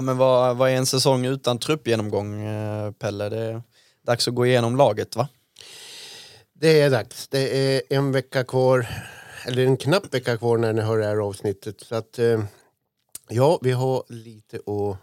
Ja, 0.00 0.04
men 0.04 0.16
vad, 0.16 0.56
vad 0.56 0.70
är 0.70 0.74
en 0.74 0.86
säsong 0.86 1.26
utan 1.26 1.58
truppgenomgång, 1.58 2.40
eh, 2.40 2.92
Pelle? 2.92 3.28
Det 3.28 3.38
är 3.38 3.62
dags 4.06 4.28
att 4.28 4.34
gå 4.34 4.46
igenom 4.46 4.76
laget, 4.76 5.16
va? 5.16 5.28
Det 6.52 6.80
är 6.80 6.90
dags. 6.90 7.28
Det 7.28 7.74
är 7.76 7.82
en 7.88 8.12
vecka 8.12 8.44
kvar, 8.44 8.86
eller 9.46 9.66
en 9.66 9.76
knapp 9.76 10.14
vecka 10.14 10.36
kvar 10.36 10.58
när 10.58 10.72
ni 10.72 10.82
hör 10.82 10.98
det 10.98 11.06
här 11.06 11.16
avsnittet. 11.16 11.80
Så 11.80 11.94
att, 11.94 12.18
eh, 12.18 12.42
ja, 13.28 13.58
vi 13.62 13.72
har 13.72 14.04
lite 14.08 14.56
att, 14.56 14.98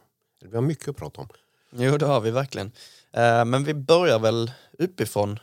vi 0.49 0.55
har 0.55 0.61
mycket 0.61 0.87
att 0.87 0.97
prata 0.97 1.21
om. 1.21 1.27
Jo, 1.71 1.97
det 1.97 2.05
har 2.05 2.21
vi 2.21 2.31
verkligen. 2.31 2.71
Eh, 3.13 3.45
men 3.45 3.63
vi 3.63 3.73
börjar 3.73 4.19
väl 4.19 4.51
uppifrån 4.79 5.39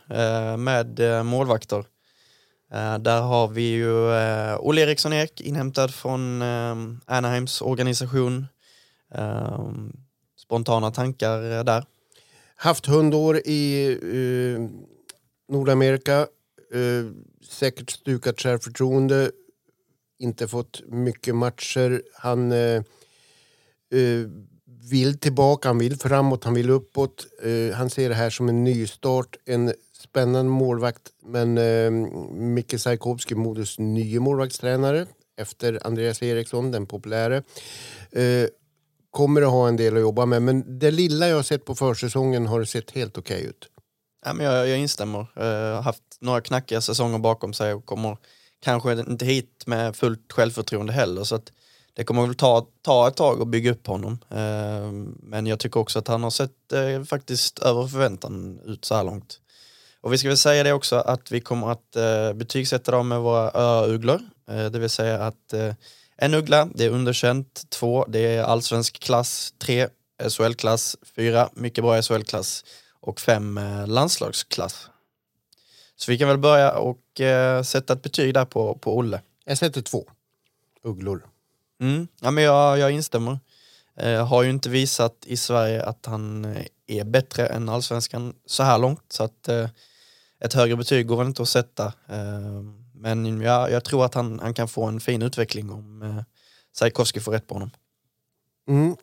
med 0.57 0.99
målvakter. 1.25 1.85
Där 2.99 3.21
har 3.21 3.47
vi 3.47 3.61
ju 3.61 3.89
Olle 4.57 4.81
Eriksson 4.81 5.13
Ek 5.13 5.41
inhämtad 5.41 5.93
från 5.93 6.41
Anaheims 7.05 7.61
organisation. 7.61 8.47
Ehm, 9.17 9.93
spontana 10.37 10.91
tankar 10.91 11.63
där. 11.63 11.85
Haft 12.55 12.85
hundår 12.85 13.37
i 13.37 13.91
eh, 13.91 14.69
Nordamerika. 15.53 16.19
Eh, 16.73 17.05
säkert 17.49 17.89
stukat 17.89 18.39
självförtroende. 18.39 19.31
Inte 20.19 20.47
fått 20.47 20.81
mycket 20.87 21.35
matcher. 21.35 22.01
Han 22.13 22.51
eh, 22.51 22.83
eh 23.91 24.27
vill 24.89 25.19
tillbaka, 25.19 25.69
han 25.69 25.77
vill 25.77 25.99
framåt, 25.99 26.43
han 26.43 26.53
vill 26.53 26.69
uppåt. 26.69 27.27
Eh, 27.43 27.75
han 27.75 27.89
ser 27.89 28.09
det 28.09 28.15
här 28.15 28.29
som 28.29 28.49
en 28.49 28.63
nystart. 28.63 29.37
En 29.45 29.73
spännande 29.93 30.51
målvakt. 30.51 31.11
Men 31.23 31.57
eh, 31.57 31.91
Micke 32.31 32.79
Sajkovski, 32.79 33.35
Modos 33.35 33.79
nye 33.79 34.19
målvaktstränare 34.19 35.05
efter 35.37 35.87
Andreas 35.87 36.23
Eriksson, 36.23 36.71
den 36.71 36.85
populäre. 36.85 37.43
Eh, 38.11 38.47
Kommer 39.15 39.41
att 39.41 39.51
ha 39.51 39.67
en 39.67 39.77
del 39.77 39.95
att 39.95 40.01
jobba 40.01 40.25
med. 40.25 40.41
Men 40.41 40.79
det 40.79 40.91
lilla 40.91 41.27
jag 41.27 41.35
har 41.35 41.43
sett 41.43 41.65
på 41.65 41.75
försäsongen 41.75 42.47
har 42.47 42.59
det 42.59 42.65
sett 42.65 42.91
helt 42.91 43.17
okej 43.17 43.43
ut. 43.43 43.67
Ja, 44.25 44.33
men 44.33 44.45
jag, 44.45 44.67
jag 44.67 44.77
instämmer. 44.77 45.19
Eh, 45.35 45.45
jag 45.45 45.75
har 45.75 45.81
haft 45.81 46.03
några 46.19 46.41
knackiga 46.41 46.81
säsonger 46.81 47.19
bakom 47.19 47.53
sig 47.53 47.73
och 47.73 47.85
kommer 47.85 48.17
kanske 48.61 48.91
inte 48.91 49.25
hit 49.25 49.63
med 49.65 49.95
fullt 49.95 50.31
självförtroende 50.31 50.93
heller. 50.93 51.23
Så 51.23 51.35
att 51.35 51.51
det 51.93 52.03
kommer 52.03 52.25
väl 52.25 52.35
ta, 52.35 52.67
ta 52.81 53.07
ett 53.07 53.15
tag 53.15 53.41
att 53.41 53.47
bygga 53.47 53.71
upp 53.71 53.87
honom. 53.87 54.17
Eh, 54.29 54.91
men 55.19 55.47
jag 55.47 55.59
tycker 55.59 55.79
också 55.79 55.99
att 55.99 56.07
han 56.07 56.23
har 56.23 56.29
sett 56.29 56.73
eh, 56.73 57.03
faktiskt 57.03 57.59
över 57.59 57.87
förväntan 57.87 58.59
ut 58.65 58.85
så 58.85 58.95
här 58.95 59.03
långt. 59.03 59.39
Och 60.01 60.13
vi 60.13 60.17
ska 60.17 60.27
väl 60.27 60.37
säga 60.37 60.63
det 60.63 60.73
också 60.73 60.95
att 60.95 61.31
vi 61.31 61.41
kommer 61.41 61.71
att 61.71 61.91
betygsätta 62.35 62.91
dem 62.91 63.07
med 63.07 63.19
våra 63.19 63.51
öuglor. 63.51 64.19
Det 64.45 64.79
vill 64.79 64.89
säga 64.89 65.19
att 65.19 65.53
en 66.17 66.33
uggla, 66.33 66.69
det 66.75 66.85
är 66.85 66.89
underkänt. 66.89 67.69
Två, 67.69 68.05
det 68.07 68.19
är 68.19 68.43
allsvensk 68.43 68.99
klass. 68.99 69.53
Tre, 69.57 69.87
SHL-klass. 70.29 70.97
Fyra, 71.15 71.49
mycket 71.53 71.83
bra 71.83 72.01
SHL-klass. 72.01 72.63
Och 72.99 73.19
fem, 73.19 73.57
eh, 73.57 73.87
landslagsklass. 73.87 74.89
Så 75.95 76.11
vi 76.11 76.17
kan 76.17 76.27
väl 76.27 76.37
börja 76.37 76.77
och 76.77 77.21
eh, 77.21 77.63
sätta 77.63 77.93
ett 77.93 78.01
betyg 78.01 78.33
där 78.33 78.45
på, 78.45 78.77
på 78.77 78.97
Olle. 78.97 79.21
Jag 79.45 79.57
sätter 79.57 79.81
två 79.81 80.09
ugglor. 80.83 81.27
Mm. 81.81 82.07
Ja, 82.21 82.31
men 82.31 82.43
jag, 82.43 82.79
jag 82.79 82.91
instämmer. 82.91 83.39
Eh, 83.97 84.27
har 84.27 84.43
ju 84.43 84.49
inte 84.49 84.69
visat 84.69 85.23
i 85.25 85.37
Sverige 85.37 85.83
att 85.83 86.05
han 86.05 86.45
eh, 86.45 86.65
är 86.87 87.03
bättre 87.03 87.47
än 87.47 87.69
allsvenskan 87.69 88.33
så 88.45 88.63
här 88.63 88.77
långt. 88.77 89.05
Så 89.09 89.23
att 89.23 89.47
eh, 89.47 89.69
ett 90.39 90.53
högre 90.53 90.75
betyg 90.75 91.07
går 91.07 91.17
väl 91.17 91.27
inte 91.27 91.41
att 91.41 91.49
sätta. 91.49 91.85
Eh, 91.85 92.61
men 93.05 93.41
jag, 93.41 93.71
jag 93.71 93.83
tror 93.83 94.05
att 94.05 94.13
han, 94.13 94.39
han 94.39 94.53
kan 94.53 94.67
få 94.67 94.85
en 94.85 94.99
fin 94.99 95.21
utveckling 95.21 95.71
om 95.71 96.01
eh, 96.01 96.23
Sajkovski 96.73 97.19
får 97.19 97.31
rätt 97.31 97.47
på 97.47 97.55
honom. 97.55 97.71
Mm. 98.67 98.95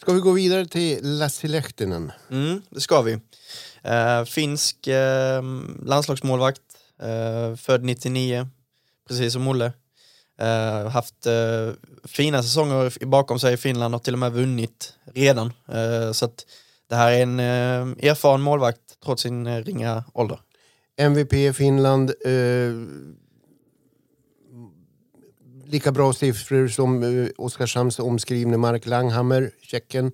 Ska 0.00 0.12
vi 0.12 0.20
gå 0.20 0.32
vidare 0.32 0.66
till 0.66 0.98
Lassi 1.02 1.48
Lehtinen? 1.48 2.12
Mm, 2.30 2.62
det 2.70 2.80
ska 2.80 3.02
vi. 3.02 3.18
Eh, 3.82 4.24
finsk 4.24 4.86
eh, 4.86 5.42
landslagsmålvakt, 5.82 6.62
eh, 7.02 7.56
född 7.56 7.84
99, 7.84 8.48
precis 9.08 9.32
som 9.32 9.48
Olle. 9.48 9.72
Eh, 10.38 10.88
haft 10.88 11.26
eh, 11.26 11.72
fina 12.04 12.42
säsonger 12.42 13.06
bakom 13.06 13.38
sig 13.38 13.54
i 13.54 13.56
Finland 13.56 13.94
och 13.94 14.02
till 14.02 14.14
och 14.14 14.18
med 14.18 14.32
vunnit 14.32 14.92
redan. 15.04 15.52
Eh, 15.68 16.12
så 16.12 16.24
att 16.24 16.46
det 16.88 16.96
här 16.96 17.12
är 17.12 17.22
en 17.22 17.40
erfaren 17.40 18.40
målvakt 18.40 19.00
trots 19.04 19.22
sin 19.22 19.64
ringa 19.64 20.04
ålder. 20.12 20.38
MVP 20.96 21.32
i 21.32 21.52
Finland. 21.52 22.10
Eh, 22.24 22.72
lika 25.66 25.92
bra 25.92 26.12
siffror 26.12 26.68
som 26.68 27.02
eh, 27.02 27.28
Oskarshamns 27.36 27.98
omskrivne 27.98 28.56
Mark 28.56 28.86
Langhammer, 28.86 29.50
tjecken. 29.60 30.12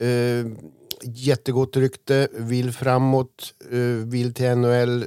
Eh, 0.00 0.46
jättegott 1.02 1.76
rykte, 1.76 2.28
vill 2.32 2.72
framåt, 2.72 3.54
eh, 3.70 4.06
vill 4.06 4.34
till 4.34 4.56
NHL. 4.56 5.06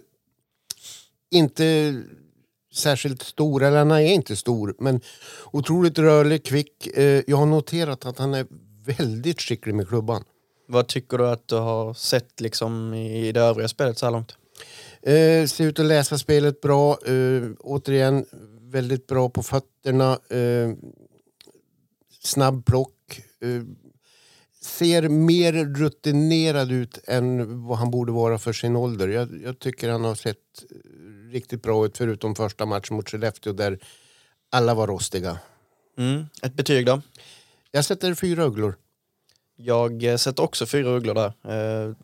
Inte 1.31 1.95
särskilt 2.73 3.22
stor, 3.22 3.63
eller 3.63 3.77
han 3.77 3.91
är 3.91 4.00
inte 4.00 4.35
stor, 4.35 4.75
men 4.79 5.01
otroligt 5.51 6.00
rörlig, 6.00 6.44
kvick. 6.45 6.88
Eh, 6.88 7.23
jag 7.27 7.38
har 7.38 7.45
noterat 7.45 8.06
att 8.06 8.17
han 8.17 8.33
är 8.33 8.45
väldigt 8.85 9.41
skicklig 9.41 9.75
med 9.75 9.88
klubban. 9.88 10.23
Vad 10.67 10.88
tycker 10.88 11.17
du 11.17 11.27
att 11.27 11.47
du 11.47 11.56
har 11.56 11.94
sett 11.94 12.41
liksom 12.41 12.94
i 12.94 13.31
det 13.31 13.41
övriga 13.41 13.67
spelet 13.67 13.97
så 13.97 14.06
här 14.06 14.11
långt? 14.11 14.38
Eh, 15.01 15.45
ser 15.47 15.65
ut 15.65 15.79
att 15.79 15.85
läsa 15.85 16.17
spelet 16.17 16.61
bra. 16.61 16.97
Eh, 17.05 17.43
återigen, 17.59 18.25
väldigt 18.61 19.07
bra 19.07 19.29
på 19.29 19.43
fötterna. 19.43 20.19
Eh, 20.29 20.71
snabb 22.23 22.65
plock. 22.65 23.21
Eh, 23.41 23.63
ser 24.61 25.09
mer 25.09 25.53
rutinerad 25.53 26.71
ut 26.71 26.99
än 27.07 27.65
vad 27.67 27.77
han 27.77 27.91
borde 27.91 28.11
vara 28.11 28.39
för 28.39 28.53
sin 28.53 28.75
ålder. 28.75 29.07
Jag, 29.07 29.41
jag 29.43 29.59
tycker 29.59 29.89
han 29.89 30.03
har 30.03 30.15
sett 30.15 30.37
riktigt 31.31 31.61
bra 31.61 31.85
ut 31.85 31.97
förutom 31.97 32.35
första 32.35 32.65
matchen 32.65 32.95
mot 32.95 33.09
Skellefteå 33.09 33.53
där 33.53 33.79
alla 34.49 34.73
var 34.73 34.87
rostiga. 34.87 35.39
Mm. 35.97 36.25
Ett 36.41 36.53
betyg 36.53 36.85
då? 36.85 37.01
Jag 37.71 37.85
sätter 37.85 38.13
fyra 38.13 38.43
ugglor. 38.43 38.75
Jag 39.55 40.03
eh, 40.03 40.17
sätter 40.17 40.43
också 40.43 40.65
fyra 40.65 40.89
ugglor 40.89 41.13
där. 41.13 41.33
Eh, 41.87 41.95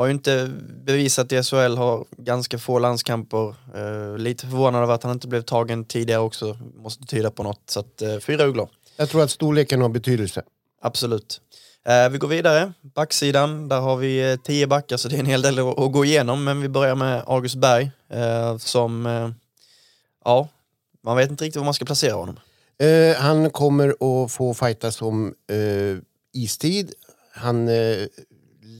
har 0.00 0.06
ju 0.06 0.12
inte 0.12 0.50
bevisat 0.84 1.32
i 1.32 1.42
SHL, 1.42 1.76
har 1.76 2.04
ganska 2.16 2.58
få 2.58 2.78
landskamper. 2.78 3.54
Eh, 3.74 4.18
lite 4.18 4.46
förvånad 4.46 4.82
över 4.82 4.94
att 4.94 5.02
han 5.02 5.12
inte 5.12 5.28
blev 5.28 5.42
tagen 5.42 5.84
tidigare 5.84 6.20
också. 6.20 6.58
Måste 6.76 7.06
tyda 7.06 7.30
på 7.30 7.42
något. 7.42 7.60
Så 7.66 7.80
att, 7.80 8.02
eh, 8.02 8.18
fyra 8.18 8.44
ugglor. 8.44 8.68
Jag 8.96 9.08
tror 9.08 9.22
att 9.22 9.30
storleken 9.30 9.82
har 9.82 9.88
betydelse. 9.88 10.42
Absolut. 10.82 11.40
Eh, 11.86 12.08
vi 12.08 12.18
går 12.18 12.28
vidare. 12.28 12.72
Backsidan, 12.80 13.68
där 13.68 13.80
har 13.80 13.96
vi 13.96 14.32
eh, 14.32 14.36
tio 14.36 14.66
backar 14.66 14.96
så 14.96 15.08
det 15.08 15.16
är 15.16 15.20
en 15.20 15.26
hel 15.26 15.42
del 15.42 15.58
att, 15.58 15.78
att 15.78 15.92
gå 15.92 16.04
igenom. 16.04 16.44
Men 16.44 16.60
vi 16.60 16.68
börjar 16.68 16.94
med 16.94 17.22
August 17.26 17.56
Berg 17.56 17.90
eh, 18.08 18.56
som, 18.56 19.06
eh, 19.06 19.30
ja, 20.24 20.48
man 21.04 21.16
vet 21.16 21.30
inte 21.30 21.44
riktigt 21.44 21.58
var 21.58 21.64
man 21.64 21.74
ska 21.74 21.84
placera 21.84 22.14
honom. 22.14 22.40
Eh, 22.78 23.16
han 23.16 23.50
kommer 23.50 23.88
att 23.88 24.32
få 24.32 24.54
fightas 24.54 25.02
om 25.02 25.34
eh, 25.50 25.98
istid. 26.32 26.92
Han 27.32 27.68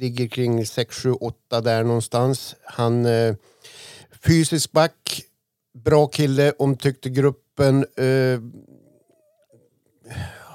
ligger 0.00 0.26
kring 0.29 0.67
6, 0.67 0.97
7, 0.97 1.12
8 1.12 1.61
där 1.61 1.85
någonstans. 1.85 2.56
Han 2.64 3.06
eh, 3.06 3.35
fysisk 4.26 4.73
back, 4.73 5.23
bra 5.85 6.06
kille, 6.06 6.52
Omtyckte 6.58 7.11
gruppen. 7.11 7.85
Eh, 7.97 8.41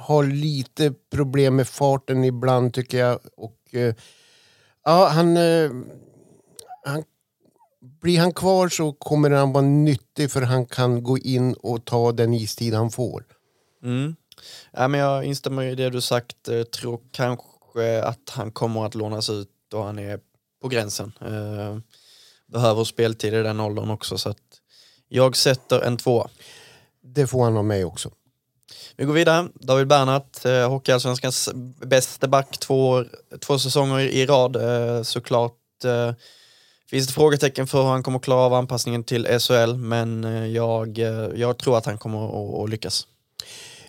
har 0.06 0.24
lite 0.24 0.94
problem 1.12 1.56
med 1.56 1.68
farten 1.68 2.24
ibland 2.24 2.74
tycker 2.74 2.98
jag. 2.98 3.20
Och, 3.38 3.76
eh, 3.76 3.96
ja, 4.86 5.08
han, 5.08 5.38
eh, 5.38 5.72
han, 6.84 7.04
blir 8.02 8.20
han 8.20 8.34
kvar 8.34 8.70
så 8.70 8.94
kommer 8.94 9.32
han 9.32 9.54
vara 9.54 9.66
nyttig 9.66 10.32
för 10.32 10.42
han 10.42 10.66
kan 10.66 11.04
gå 11.04 11.18
in 11.18 11.54
och 11.54 11.86
ta 11.86 12.12
den 12.12 12.34
istid 12.34 12.74
han 12.74 12.92
får. 12.92 13.24
Mm. 13.84 14.16
Ja, 14.72 14.88
men 14.88 15.00
jag 15.00 15.24
instämmer 15.24 15.64
i 15.64 15.76
det 15.76 15.90
du 15.90 16.02
sagt. 16.02 16.38
Jag 16.48 16.72
tror 16.72 17.00
kanske 17.12 17.46
att 17.82 18.30
han 18.30 18.52
kommer 18.52 18.86
att 18.86 18.96
lånas 18.96 19.30
ut 19.30 19.50
då 19.72 19.84
han 19.84 20.00
är 20.00 20.20
på 20.62 20.68
gränsen. 20.68 21.12
Eh, 21.22 21.78
behöver 22.48 22.84
speltid 22.84 23.34
i 23.34 23.44
den 23.44 23.60
åldern 23.60 23.90
också. 23.90 24.18
Så 24.18 24.30
att 24.30 24.62
jag 25.08 25.36
sätter 25.36 25.82
en 25.82 25.98
tvåa. 25.98 26.30
Det 27.02 27.28
får 27.28 27.44
han 27.44 27.58
av 27.58 27.66
mig 27.66 27.86
också. 27.86 28.12
Vi 28.96 29.06
går 29.06 29.14
vidare. 29.14 29.48
David 29.54 29.88
Bernhardt, 29.88 30.46
eh, 30.46 30.70
Hockeyallsvenskans 30.70 31.50
bästa 31.82 32.28
back 32.28 32.58
två, 32.58 33.06
två 33.40 33.60
säsonger 33.60 34.00
i 34.00 34.26
rad. 34.26 34.56
Eh, 34.56 35.04
såklart 35.04 35.84
eh, 35.84 36.14
finns 36.90 37.08
det 37.08 37.14
frågetecken 37.14 37.68
för 37.68 37.84
hur 37.84 37.90
han 37.90 38.04
kommer 38.04 38.20
klara 38.20 38.42
av 38.42 38.54
anpassningen 38.54 39.04
till 39.04 39.40
SHL, 39.40 39.76
men 39.76 40.24
eh, 40.24 40.46
jag, 40.46 41.00
eh, 41.00 41.30
jag 41.36 41.58
tror 41.58 41.78
att 41.78 41.86
han 41.86 41.98
kommer 41.98 42.26
att, 42.26 42.64
att 42.64 42.70
lyckas. 42.70 43.08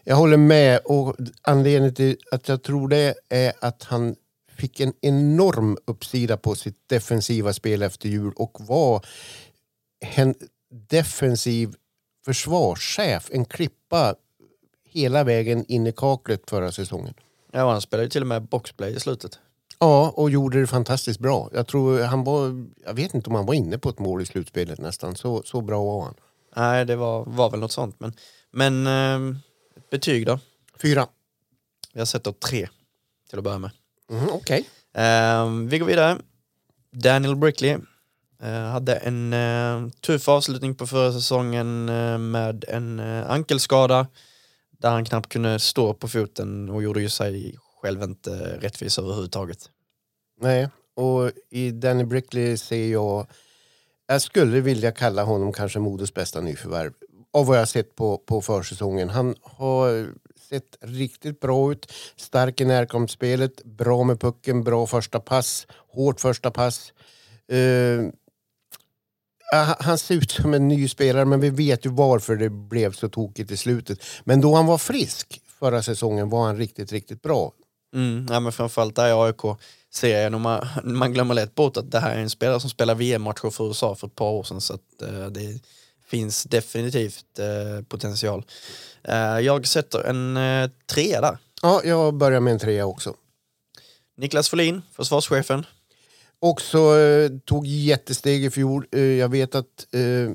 Jag 0.08 0.16
håller 0.16 0.36
med 0.36 0.80
och 0.84 1.16
anledningen 1.42 1.94
till 1.94 2.16
att 2.30 2.48
jag 2.48 2.62
tror 2.62 2.88
det 2.88 3.14
är 3.28 3.52
att 3.60 3.82
han 3.82 4.16
fick 4.48 4.80
en 4.80 4.92
enorm 5.00 5.78
uppsida 5.84 6.36
på 6.36 6.54
sitt 6.54 6.88
defensiva 6.88 7.52
spel 7.52 7.82
efter 7.82 8.08
jul 8.08 8.32
och 8.36 8.60
var 8.60 9.06
en 10.16 10.34
defensiv 10.90 11.74
försvarschef, 12.24 13.30
en 13.32 13.44
klippa 13.44 14.14
hela 14.84 15.24
vägen 15.24 15.64
in 15.68 15.86
i 15.86 15.92
kaklet 15.92 16.50
förra 16.50 16.72
säsongen. 16.72 17.14
Ja, 17.52 17.70
han 17.70 17.80
spelade 17.80 18.04
ju 18.04 18.10
till 18.10 18.22
och 18.22 18.28
med 18.28 18.42
boxplay 18.42 18.96
i 18.96 19.00
slutet. 19.00 19.38
Ja, 19.78 20.12
och 20.16 20.30
gjorde 20.30 20.60
det 20.60 20.66
fantastiskt 20.66 21.20
bra. 21.20 21.50
Jag 21.52 21.66
tror 21.66 22.02
han 22.02 22.24
var, 22.24 22.66
jag 22.84 22.94
vet 22.94 23.14
inte 23.14 23.30
om 23.30 23.36
han 23.36 23.46
var 23.46 23.54
inne 23.54 23.78
på 23.78 23.88
ett 23.88 23.98
mål 23.98 24.22
i 24.22 24.26
slutspelet 24.26 24.78
nästan, 24.78 25.16
så, 25.16 25.42
så 25.42 25.60
bra 25.60 25.84
var 25.84 26.02
han. 26.02 26.14
Nej, 26.56 26.84
det 26.84 26.96
var, 26.96 27.24
var 27.24 27.50
väl 27.50 27.60
något 27.60 27.72
sånt. 27.72 28.00
Men, 28.00 28.12
men 28.50 28.86
eh, 28.86 29.38
betyg 29.90 30.26
då? 30.26 30.38
Fyra. 30.82 31.06
Jag 31.92 32.08
sätter 32.08 32.32
tre 32.32 32.68
till 33.28 33.38
att 33.38 33.44
börja 33.44 33.58
med. 33.58 33.70
Mm, 34.10 34.28
Okej. 34.28 34.68
Eh, 34.94 35.50
vi 35.68 35.78
går 35.78 35.86
vidare. 35.86 36.18
Daniel 36.92 37.36
Brickley 37.36 37.76
eh, 38.42 38.50
hade 38.50 38.94
en 38.96 39.32
eh, 39.32 39.88
tuff 40.00 40.28
avslutning 40.28 40.74
på 40.74 40.86
förra 40.86 41.12
säsongen 41.12 41.88
eh, 41.88 42.18
med 42.18 42.64
en 42.68 43.00
eh, 43.00 43.30
ankelskada 43.30 44.06
där 44.70 44.90
han 44.90 45.04
knappt 45.04 45.28
kunde 45.28 45.58
stå 45.58 45.94
på 45.94 46.08
foten 46.08 46.68
och 46.68 46.82
gjorde 46.82 47.00
ju 47.00 47.08
sig 47.08 47.56
själv 47.82 48.02
inte 48.02 48.58
rättvis 48.60 48.98
överhuvudtaget. 48.98 49.70
Nej, 50.40 50.68
och 50.94 51.30
i 51.50 51.70
Danny 51.70 52.04
Brickley 52.04 52.56
ser 52.56 52.92
jag... 52.92 53.26
Jag 54.08 54.22
skulle 54.22 54.60
vilja 54.60 54.92
kalla 54.92 55.22
honom 55.22 55.52
kanske 55.52 55.78
Modos 55.78 56.14
bästa 56.14 56.40
nyförvärv. 56.40 56.92
Av 57.36 57.46
vad 57.46 57.56
jag 57.56 57.60
har 57.60 57.66
sett 57.66 57.96
på, 57.96 58.18
på 58.18 58.40
försäsongen. 58.42 59.10
Han 59.10 59.34
har 59.42 60.12
sett 60.48 60.76
riktigt 60.80 61.40
bra 61.40 61.72
ut. 61.72 61.92
Stark 62.16 62.60
i 62.60 62.64
närkampsspelet, 62.64 63.64
bra 63.64 64.04
med 64.04 64.20
pucken, 64.20 64.64
bra 64.64 64.86
första 64.86 65.20
pass, 65.20 65.66
hårt 65.88 66.20
första 66.20 66.50
pass. 66.50 66.92
Uh, 67.52 68.10
han 69.78 69.98
ser 69.98 70.14
ut 70.14 70.30
som 70.30 70.54
en 70.54 70.68
ny 70.68 70.88
spelare, 70.88 71.24
men 71.24 71.40
vi 71.40 71.50
vet 71.50 71.86
ju 71.86 71.90
varför 71.90 72.36
det 72.36 72.50
blev 72.50 72.92
så 72.92 73.08
tokigt 73.08 73.50
i 73.50 73.56
slutet. 73.56 73.98
Men 74.24 74.40
då 74.40 74.54
han 74.54 74.66
var 74.66 74.78
frisk 74.78 75.40
förra 75.58 75.82
säsongen 75.82 76.30
var 76.30 76.46
han 76.46 76.56
riktigt, 76.56 76.92
riktigt 76.92 77.22
bra. 77.22 77.52
Mm, 77.94 78.26
ja, 78.30 78.40
men 78.40 78.52
framförallt 78.52 78.96
där 78.96 79.08
i 79.08 79.12
AIK-serien, 79.12 80.34
och 80.34 80.40
man, 80.40 80.66
man 80.84 81.12
glömmer 81.12 81.34
lätt 81.34 81.54
bort 81.54 81.76
att 81.76 81.90
det 81.90 81.98
här 81.98 82.16
är 82.16 82.20
en 82.20 82.30
spelare 82.30 82.60
som 82.60 82.70
spelar 82.70 82.94
VM-matcher 82.94 83.50
för 83.50 83.66
USA 83.66 83.94
för 83.94 84.06
ett 84.06 84.14
par 84.14 84.30
år 84.30 84.42
sedan, 84.42 84.60
så 84.60 84.74
att, 84.74 85.02
uh, 85.02 85.26
det 85.26 85.60
finns 86.06 86.44
definitivt 86.44 87.38
eh, 87.38 87.84
potential. 87.88 88.44
Eh, 89.02 89.16
jag 89.40 89.66
sätter 89.66 90.04
en 90.04 90.36
eh, 90.36 90.70
trea 90.86 91.20
där. 91.20 91.38
Ja, 91.62 91.80
jag 91.84 92.14
börjar 92.14 92.40
med 92.40 92.52
en 92.52 92.58
trea 92.58 92.86
också. 92.86 93.14
Niklas 94.16 94.48
Folin, 94.48 94.82
försvarschefen. 94.92 95.66
Också 96.38 96.98
eh, 96.98 97.30
tog 97.44 97.66
jättesteg 97.66 98.44
i 98.44 98.50
fjol. 98.50 98.86
Eh, 98.92 99.00
jag 99.00 99.28
vet 99.28 99.54
att 99.54 99.94
eh, 99.94 100.30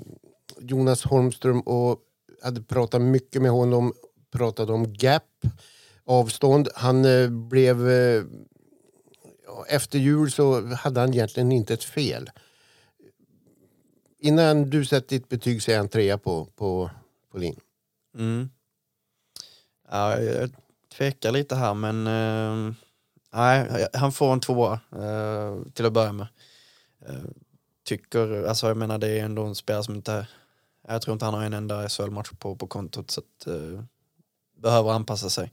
Jonas 0.60 1.04
Holmström 1.04 1.62
och 1.62 2.00
hade 2.44 2.62
pratat 2.62 3.02
mycket 3.02 3.42
med 3.42 3.52
honom, 3.52 3.94
pratade 4.32 4.74
om 4.74 4.94
gap, 4.94 5.24
avstånd. 6.06 6.70
Han 6.76 7.06
eh, 7.06 7.30
blev... 7.30 7.88
Efter 9.68 10.00
jul 10.00 10.32
så 10.32 10.66
hade 10.76 11.00
han 11.00 11.14
egentligen 11.14 11.52
inte 11.52 11.74
ett 11.74 11.84
fel. 11.84 12.30
Innan 14.24 14.70
du 14.70 14.86
sätter 14.86 15.10
ditt 15.10 15.30
betyg 15.30 15.64
så 15.64 15.72
är 15.72 15.78
han 15.78 15.90
trea 15.90 16.18
på, 16.18 16.46
på, 16.46 16.90
på 17.32 17.38
Lin. 17.38 17.60
Mm. 18.18 18.50
Ja, 19.92 20.20
jag 20.20 20.50
tvekar 20.98 21.32
lite 21.32 21.56
här 21.56 21.74
men 21.74 22.08
eh, 22.08 22.74
nej, 23.34 23.88
han 23.94 24.12
får 24.12 24.34
en 24.34 24.40
tvåa 24.40 24.80
eh, 24.92 25.72
till 25.74 25.86
att 25.86 25.94
börja 25.94 26.14
med. 26.14 26.28
Eh, 27.06 27.16
tycker, 27.84 28.44
alltså 28.44 28.68
jag 28.68 28.78
menar 28.78 28.98
det 28.98 29.20
är 29.20 29.24
ändå 29.24 29.44
en 29.44 29.56
spelare 29.56 29.84
som 29.84 29.96
inte, 29.96 30.28
jag 30.88 31.02
tror 31.02 31.14
inte 31.14 31.26
han 31.26 31.34
har 31.34 31.44
en 31.44 31.54
enda 31.54 31.90
SHL-match 31.90 32.32
på, 32.40 32.56
på 32.56 32.68
kontot 32.68 33.12
så 33.12 33.22
att 33.22 33.48
eh, 33.48 33.84
behöver 34.58 34.92
anpassa 34.92 35.30
sig. 35.30 35.52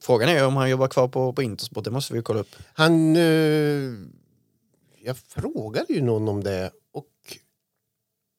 Frågan 0.00 0.28
är 0.28 0.46
om 0.46 0.56
han 0.56 0.70
jobbar 0.70 0.88
kvar 0.88 1.08
på, 1.08 1.32
på 1.32 1.42
Intersport, 1.42 1.84
det 1.84 1.90
måste 1.90 2.14
vi 2.14 2.22
kolla 2.22 2.40
upp. 2.40 2.56
Han... 2.74 3.16
Eh, 3.16 3.92
jag 5.04 5.16
frågade 5.16 5.92
ju 5.92 6.02
någon 6.02 6.28
om 6.28 6.44
det 6.44 6.70
och 6.92 7.38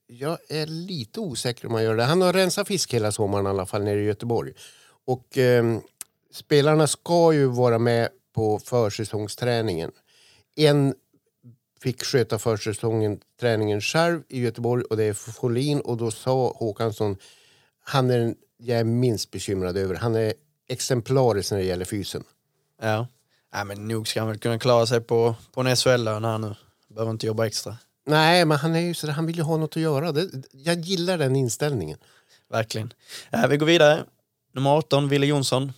jag 0.07 0.38
är 0.50 0.65
lite 0.65 1.19
osäker 1.19 1.67
om 1.67 1.73
han 1.73 1.83
gör 1.83 1.95
det. 1.95 2.03
Han 2.03 2.21
har 2.21 2.33
rensat 2.33 2.67
fisk 2.67 2.94
hela 2.94 3.11
sommaren 3.11 3.45
i 3.45 3.50
alla 3.50 3.65
fall 3.65 3.83
nere 3.83 4.01
i 4.01 4.05
Göteborg. 4.05 4.53
Och 5.05 5.38
eh, 5.38 5.79
spelarna 6.31 6.88
ska 6.88 7.33
ju 7.33 7.45
vara 7.45 7.79
med 7.79 8.09
på 8.33 8.59
försäsongsträningen. 8.59 9.91
En 10.55 10.95
fick 11.81 12.03
sköta 12.03 12.39
försäsongen 12.39 13.19
träningen 13.39 13.81
själv 13.81 14.23
i 14.27 14.41
Göteborg 14.41 14.83
och 14.83 14.97
det 14.97 15.03
är 15.03 15.13
Folin 15.13 15.81
och 15.81 15.97
då 15.97 16.11
sa 16.11 16.56
Håkansson 16.57 17.17
han 17.83 18.09
är 18.09 18.19
den 18.19 18.35
jag 18.57 18.79
är 18.79 18.83
minst 18.83 19.31
bekymrad 19.31 19.77
över. 19.77 19.95
Han 19.95 20.15
är 20.15 20.33
exemplarisk 20.67 21.51
när 21.51 21.57
det 21.57 21.63
gäller 21.63 21.85
fysen. 21.85 22.23
Ja. 22.81 23.07
ja 23.51 23.63
men 23.63 23.88
nog 23.88 24.07
ska 24.07 24.19
han 24.19 24.29
väl 24.29 24.38
kunna 24.38 24.59
klara 24.59 24.85
sig 24.85 25.01
på, 25.01 25.35
på 25.51 25.61
en 25.61 25.75
SHL-lön 25.75 26.25
här 26.25 26.38
nu. 26.38 26.56
Behöver 26.88 27.11
inte 27.11 27.27
jobba 27.27 27.45
extra. 27.45 27.77
Nej, 28.05 28.45
men 28.45 28.57
han 28.57 28.75
är 28.75 28.79
ju 28.79 28.94
så 28.94 29.07
där, 29.07 29.13
han 29.13 29.25
vill 29.25 29.38
ju 29.38 29.44
ha 29.44 29.57
något 29.57 29.77
att 29.77 29.83
göra. 29.83 30.11
Det, 30.11 30.29
jag 30.51 30.79
gillar 30.79 31.17
den 31.17 31.35
inställningen. 31.35 31.97
Verkligen. 32.50 32.94
Eh, 33.31 33.47
vi 33.47 33.57
går 33.57 33.65
vidare. 33.65 34.03
Nummer 34.53 34.69
18, 34.69 35.09
Wille 35.09 35.25
Jonsson. 35.25 35.73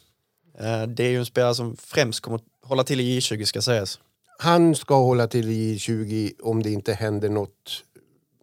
Eh, 0.59 0.83
det 0.83 1.03
är 1.03 1.09
ju 1.09 1.19
en 1.19 1.25
spelare 1.25 1.55
som 1.55 1.77
främst 1.77 2.19
kommer 2.19 2.35
att 2.35 2.43
hålla 2.61 2.83
till 2.83 3.01
i 3.01 3.19
J20 3.19 3.45
ska 3.45 3.61
sägas. 3.61 3.99
Han 4.39 4.75
ska 4.75 4.95
hålla 4.95 5.27
till 5.27 5.49
i 5.49 5.79
20 5.79 6.33
om 6.43 6.63
det 6.63 6.71
inte 6.71 6.93
händer 6.93 7.29
något 7.29 7.83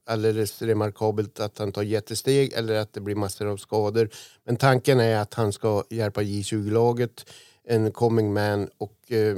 alldeles 0.06 0.62
remarkabelt 0.62 1.40
att 1.40 1.58
han 1.58 1.72
tar 1.72 1.82
jättesteg 1.82 2.52
eller 2.52 2.74
att 2.74 2.92
det 2.92 3.00
blir 3.00 3.14
massor 3.14 3.46
av 3.46 3.56
skador. 3.56 4.08
Men 4.44 4.56
tanken 4.56 5.00
är 5.00 5.16
att 5.16 5.34
han 5.34 5.52
ska 5.52 5.84
hjälpa 5.90 6.22
J20-laget, 6.22 7.26
en 7.64 7.92
coming 7.92 8.32
man 8.32 8.68
och 8.78 9.12
eh, 9.12 9.36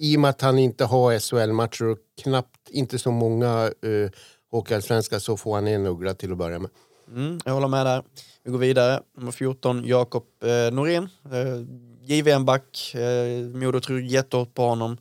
i 0.00 0.16
och 0.16 0.20
med 0.20 0.30
att 0.30 0.40
han 0.40 0.58
inte 0.58 0.84
har 0.84 1.18
SHL-matcher 1.18 1.84
och 1.84 1.98
knappt 2.22 2.70
inte 2.70 2.98
så 2.98 3.10
många 3.10 3.64
eh, 3.64 4.10
hockeyallsvenska 4.50 5.20
så 5.20 5.36
får 5.36 5.54
han 5.54 5.66
en 5.66 5.86
uggla 5.86 6.14
till 6.14 6.32
att 6.32 6.38
börja 6.38 6.58
med. 6.58 6.70
Mm, 7.14 7.40
jag 7.44 7.52
håller 7.52 7.68
med 7.68 7.86
där. 7.86 8.02
Vi 8.44 8.50
går 8.50 8.58
vidare. 8.58 9.02
Nummer 9.16 9.32
14, 9.32 9.84
Jakob 9.86 10.24
eh, 10.42 10.74
Norén. 10.74 11.08
Eh, 11.24 11.64
JVM-back. 12.02 12.94
Eh, 12.94 13.46
Modo 13.46 13.80
tror 13.80 14.00
jättehårt 14.00 14.54
på 14.54 14.62
honom. 14.62 14.96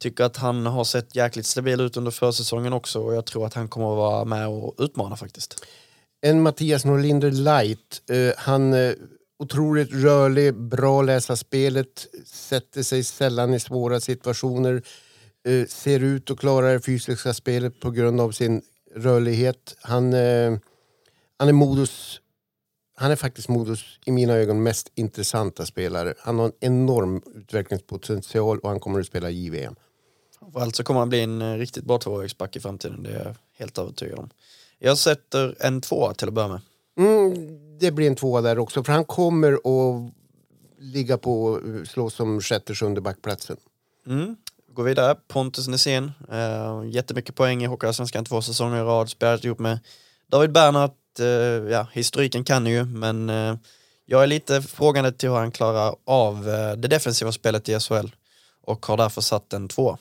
Tycker 0.00 0.24
att 0.24 0.36
han 0.36 0.66
har 0.66 0.84
sett 0.84 1.16
jäkligt 1.16 1.46
stabil 1.46 1.80
ut 1.80 1.96
under 1.96 2.10
försäsongen 2.10 2.72
också 2.72 3.00
och 3.00 3.14
jag 3.14 3.26
tror 3.26 3.46
att 3.46 3.54
han 3.54 3.68
kommer 3.68 3.92
att 3.92 3.96
vara 3.96 4.24
med 4.24 4.48
och 4.48 4.74
utmana 4.78 5.16
faktiskt. 5.16 5.64
En 6.20 6.42
Mattias 6.42 6.84
Norlinder 6.84 7.30
light. 7.30 8.02
Eh, 8.10 8.32
han 8.36 8.72
är 8.72 8.96
otroligt 9.38 9.92
rörlig, 9.92 10.54
bra 10.54 11.02
läsa 11.02 11.36
spelet, 11.36 12.06
sätter 12.26 12.82
sig 12.82 13.04
sällan 13.04 13.54
i 13.54 13.60
svåra 13.60 14.00
situationer. 14.00 14.82
Eh, 15.44 15.66
ser 15.66 16.00
ut 16.00 16.30
att 16.30 16.38
klara 16.38 16.72
det 16.72 16.80
fysiska 16.80 17.34
spelet 17.34 17.80
på 17.80 17.90
grund 17.90 18.20
av 18.20 18.30
sin 18.30 18.62
rörlighet. 18.94 19.76
Han, 19.80 20.12
eh, 20.12 20.58
han 21.38 21.48
är 21.48 21.52
Modos 21.52 22.20
han 23.02 23.10
är 23.10 23.16
faktiskt 23.16 23.48
Modos, 23.48 23.84
i 24.04 24.12
mina 24.12 24.32
ögon, 24.32 24.62
mest 24.62 24.92
intressanta 24.94 25.66
spelare. 25.66 26.14
Han 26.18 26.38
har 26.38 26.46
en 26.46 26.52
enorm 26.60 27.22
utvecklingspotential 27.34 28.58
och 28.58 28.68
han 28.68 28.80
kommer 28.80 29.00
att 29.00 29.06
spela 29.06 29.30
JVM. 29.30 29.74
Alltså 30.54 30.84
kommer 30.84 31.00
han 31.00 31.08
bli 31.08 31.20
en 31.20 31.42
eh, 31.42 31.54
riktigt 31.54 31.84
bra 31.84 31.98
tvåvägsback 31.98 32.56
i 32.56 32.60
framtiden, 32.60 33.02
det 33.02 33.10
är 33.10 33.24
jag 33.24 33.36
helt 33.52 33.78
övertygad 33.78 34.18
om. 34.18 34.30
Jag 34.78 34.98
sätter 34.98 35.56
en 35.60 35.80
tvåa 35.80 36.14
till 36.14 36.28
att 36.28 36.34
börja 36.34 36.48
med. 36.48 36.60
Mm, 36.98 37.61
det 37.82 37.90
blir 37.90 38.06
en 38.06 38.16
tvåa 38.16 38.40
där 38.40 38.58
också, 38.58 38.84
för 38.84 38.92
han 38.92 39.04
kommer 39.04 39.52
att 39.52 40.12
ligga 40.78 41.18
på 41.18 41.60
slå 41.88 42.10
som 42.10 42.40
sjätte, 42.40 42.74
sjunde 42.74 43.00
backplatsen. 43.00 43.56
Mm. 44.06 44.36
Går 44.74 44.84
vidare, 44.84 45.16
Pontus 45.28 45.68
Nässén. 45.68 46.12
Uh, 46.32 46.90
jättemycket 46.90 47.34
poäng 47.34 47.62
i 47.62 47.66
Hockeyallsvenskan 47.66 48.24
två 48.24 48.42
säsonger 48.42 48.78
i 48.78 48.80
rad, 48.80 49.08
spelat 49.08 49.44
ihop 49.44 49.58
med 49.58 49.78
David 50.30 50.52
Bernhardt. 50.52 50.94
Uh, 51.20 51.26
ja, 51.70 51.86
historiken 51.92 52.44
kan 52.44 52.66
ju, 52.66 52.84
men 52.84 53.30
uh, 53.30 53.56
jag 54.06 54.22
är 54.22 54.26
lite 54.26 54.62
frågande 54.62 55.12
till 55.12 55.28
hur 55.28 55.36
han 55.36 55.52
klarar 55.52 55.94
av 56.06 56.44
det 56.76 56.88
defensiva 56.88 57.32
spelet 57.32 57.68
i 57.68 57.80
SHL 57.80 58.08
och 58.62 58.86
har 58.86 58.96
därför 58.96 59.20
satt 59.20 59.52
en 59.52 59.68
tvåa. 59.68 59.98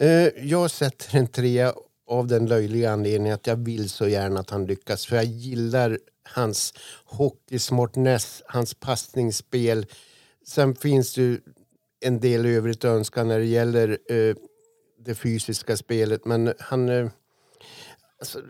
Eh, 0.00 0.28
jag 0.44 0.70
sätter 0.70 1.18
en 1.18 1.26
trea 1.26 1.74
av 2.06 2.26
den 2.26 2.46
löjliga 2.46 2.92
anledningen 2.92 3.34
att 3.34 3.46
jag 3.46 3.56
vill 3.56 3.90
så 3.90 4.08
gärna 4.08 4.40
att 4.40 4.50
han 4.50 4.66
lyckas. 4.66 5.06
För 5.06 5.16
jag 5.16 5.24
gillar 5.24 5.98
hans 6.34 6.74
hockeysmartness, 7.04 8.42
hans 8.46 8.74
passningsspel. 8.74 9.86
Sen 10.46 10.74
finns 10.74 11.14
det 11.14 11.22
ju 11.22 11.40
en 12.00 12.20
del 12.20 12.46
övrigt 12.46 12.84
att 12.84 12.88
önska 12.88 13.24
när 13.24 13.38
det 13.38 13.44
gäller 13.44 13.98
eh, 14.08 14.34
det 14.98 15.14
fysiska 15.14 15.76
spelet. 15.76 16.24
Men 16.24 16.54
han... 16.58 16.88
Eh, 16.88 17.08
alltså, 18.18 18.40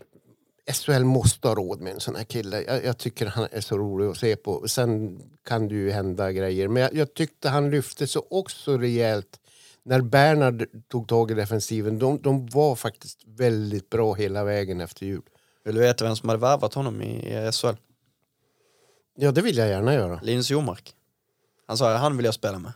SHL 0.71 1.03
måste 1.03 1.47
ha 1.47 1.55
råd 1.55 1.81
med 1.81 1.93
en 1.93 1.99
sån 1.99 2.15
här 2.15 2.23
kille. 2.23 2.61
Jag, 2.61 2.85
jag, 2.85 2.97
tycker 2.97 3.25
han 3.25 3.47
är 3.51 3.61
så 3.61 3.77
rolig 3.77 4.07
att 4.07 4.17
se 4.17 4.35
på. 4.35 4.67
Sen 4.67 5.21
kan 5.43 5.67
det 5.67 5.75
ju 5.75 5.91
hända 5.91 6.31
grejer. 6.31 6.67
Men 6.67 6.83
jag, 6.83 6.93
jag 6.93 7.13
tyckte 7.13 7.49
han 7.49 7.69
lyfte 7.69 8.07
sig 8.07 8.21
också 8.29 8.77
rejält 8.77 9.39
när 9.83 10.01
Bernhard 10.01 10.67
tog 10.87 11.07
tag 11.07 11.31
i 11.31 11.33
defensiven. 11.33 11.99
De, 11.99 12.21
de 12.21 12.47
var 12.47 12.75
faktiskt 12.75 13.19
väldigt 13.25 13.89
bra 13.89 14.13
hela 14.13 14.43
vägen 14.43 14.81
efter 14.81 15.05
jul. 15.05 15.21
Vill 15.63 15.75
du 15.75 15.81
veta 15.81 16.05
vem 16.05 16.15
som 16.15 16.29
hade 16.29 16.41
värvat 16.41 16.73
honom 16.73 17.01
i 17.01 17.51
SHL? 17.53 17.75
Ja, 19.15 19.31
det 19.31 19.41
vill 19.41 19.57
jag 19.57 19.69
gärna 19.69 19.93
göra. 19.93 20.19
Linus 20.23 20.49
Jomark. 20.49 20.93
Han 21.67 21.77
sa 21.77 21.97
han 21.97 22.17
vill 22.17 22.25
jag 22.25 22.33
spela 22.33 22.59
med. 22.59 22.71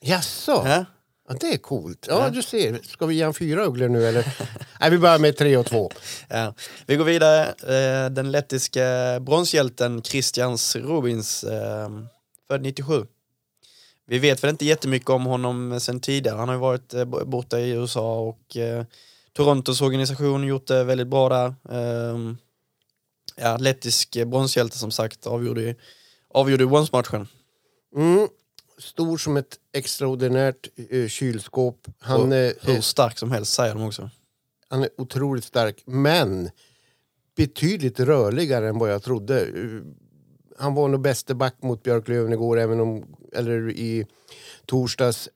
Jaså? 0.00 0.62
Ja? 0.66 0.84
Ja, 1.28 1.34
det 1.40 1.46
är 1.46 1.58
coolt. 1.58 2.06
Ja, 2.08 2.30
du 2.30 2.42
ser. 2.42 2.80
Ska 2.82 3.06
vi 3.06 3.14
ge 3.14 3.24
han 3.24 3.34
fyra 3.34 3.64
ugglor 3.64 3.88
nu 3.88 4.06
eller? 4.06 4.36
Nej, 4.80 4.90
vi 4.90 4.98
börjar 4.98 5.18
med 5.18 5.36
tre 5.36 5.56
och 5.56 5.66
två. 5.66 5.90
Ja. 6.28 6.54
Vi 6.86 6.96
går 6.96 7.04
vidare. 7.04 7.46
Eh, 7.46 8.10
den 8.10 8.30
lettiska 8.30 9.18
bronshjälten 9.20 10.02
Christians 10.02 10.76
Rubins, 10.76 11.44
eh, 11.44 11.88
född 12.48 12.62
97. 12.62 13.06
Vi 14.06 14.18
vet 14.18 14.44
väl 14.44 14.50
inte 14.50 14.64
jättemycket 14.64 15.10
om 15.10 15.26
honom 15.26 15.80
sen 15.80 16.00
tidigare. 16.00 16.36
Han 16.36 16.48
har 16.48 16.54
ju 16.54 16.60
varit 16.60 16.94
eh, 16.94 17.04
borta 17.04 17.60
i 17.60 17.70
USA 17.70 18.20
och 18.20 18.56
Torontos 19.34 19.80
organisation 19.80 20.44
gjort 20.44 20.66
det 20.66 20.84
väldigt 20.84 21.08
bra 21.08 21.28
där. 21.28 21.54
Ja, 23.36 23.56
lettisk 23.56 24.16
bronshjälte 24.26 24.78
som 24.78 24.90
sagt 24.90 25.26
avgjorde, 25.26 25.74
avgjorde 26.28 26.64
Once-matchen. 26.64 27.28
Mm 27.96 28.28
stor 28.78 29.18
som 29.18 29.36
ett 29.36 29.58
extraordinärt 29.72 30.68
eh, 30.90 31.08
kylskåp. 31.08 31.88
Han, 31.98 32.32
eh, 32.32 32.52
hur 32.60 32.80
stark 32.80 33.18
som 33.18 33.30
helst 33.30 33.52
säger 33.52 33.74
de 33.74 33.82
också. 33.82 34.10
Han 34.68 34.82
är 34.82 34.88
otroligt 34.98 35.44
stark, 35.44 35.82
men 35.86 36.50
betydligt 37.36 38.00
rörligare 38.00 38.68
än 38.68 38.78
vad 38.78 38.92
jag 38.92 39.02
trodde. 39.02 39.40
Eh, 39.40 39.80
han 40.58 40.74
var 40.74 40.88
nog 40.88 41.00
bäste 41.00 41.34
back 41.34 41.54
mot 41.62 41.82
Björklöven 41.82 42.32
igår, 42.32 42.58
även 42.58 42.80
om, 42.80 43.16
eller 43.32 43.70
i 43.70 44.06
torsdags, 44.66 45.28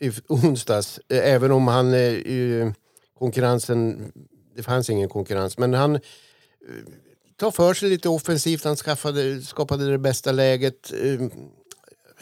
i 0.00 0.12
onsdags. 0.28 1.00
Eh, 1.08 1.32
även 1.32 1.52
om 1.52 1.68
han, 1.68 1.94
eh, 1.94 2.72
konkurrensen, 3.22 4.12
det 4.56 4.62
fanns 4.62 4.90
ingen 4.90 5.08
konkurrens, 5.08 5.58
men 5.58 5.74
han 5.74 6.00
tar 7.36 7.50
för 7.50 7.74
sig 7.74 7.90
lite 7.90 8.08
offensivt. 8.08 8.64
Han 8.64 8.76
skaffade, 8.76 9.42
skapade 9.42 9.90
det 9.90 9.98
bästa 9.98 10.32
läget 10.32 10.92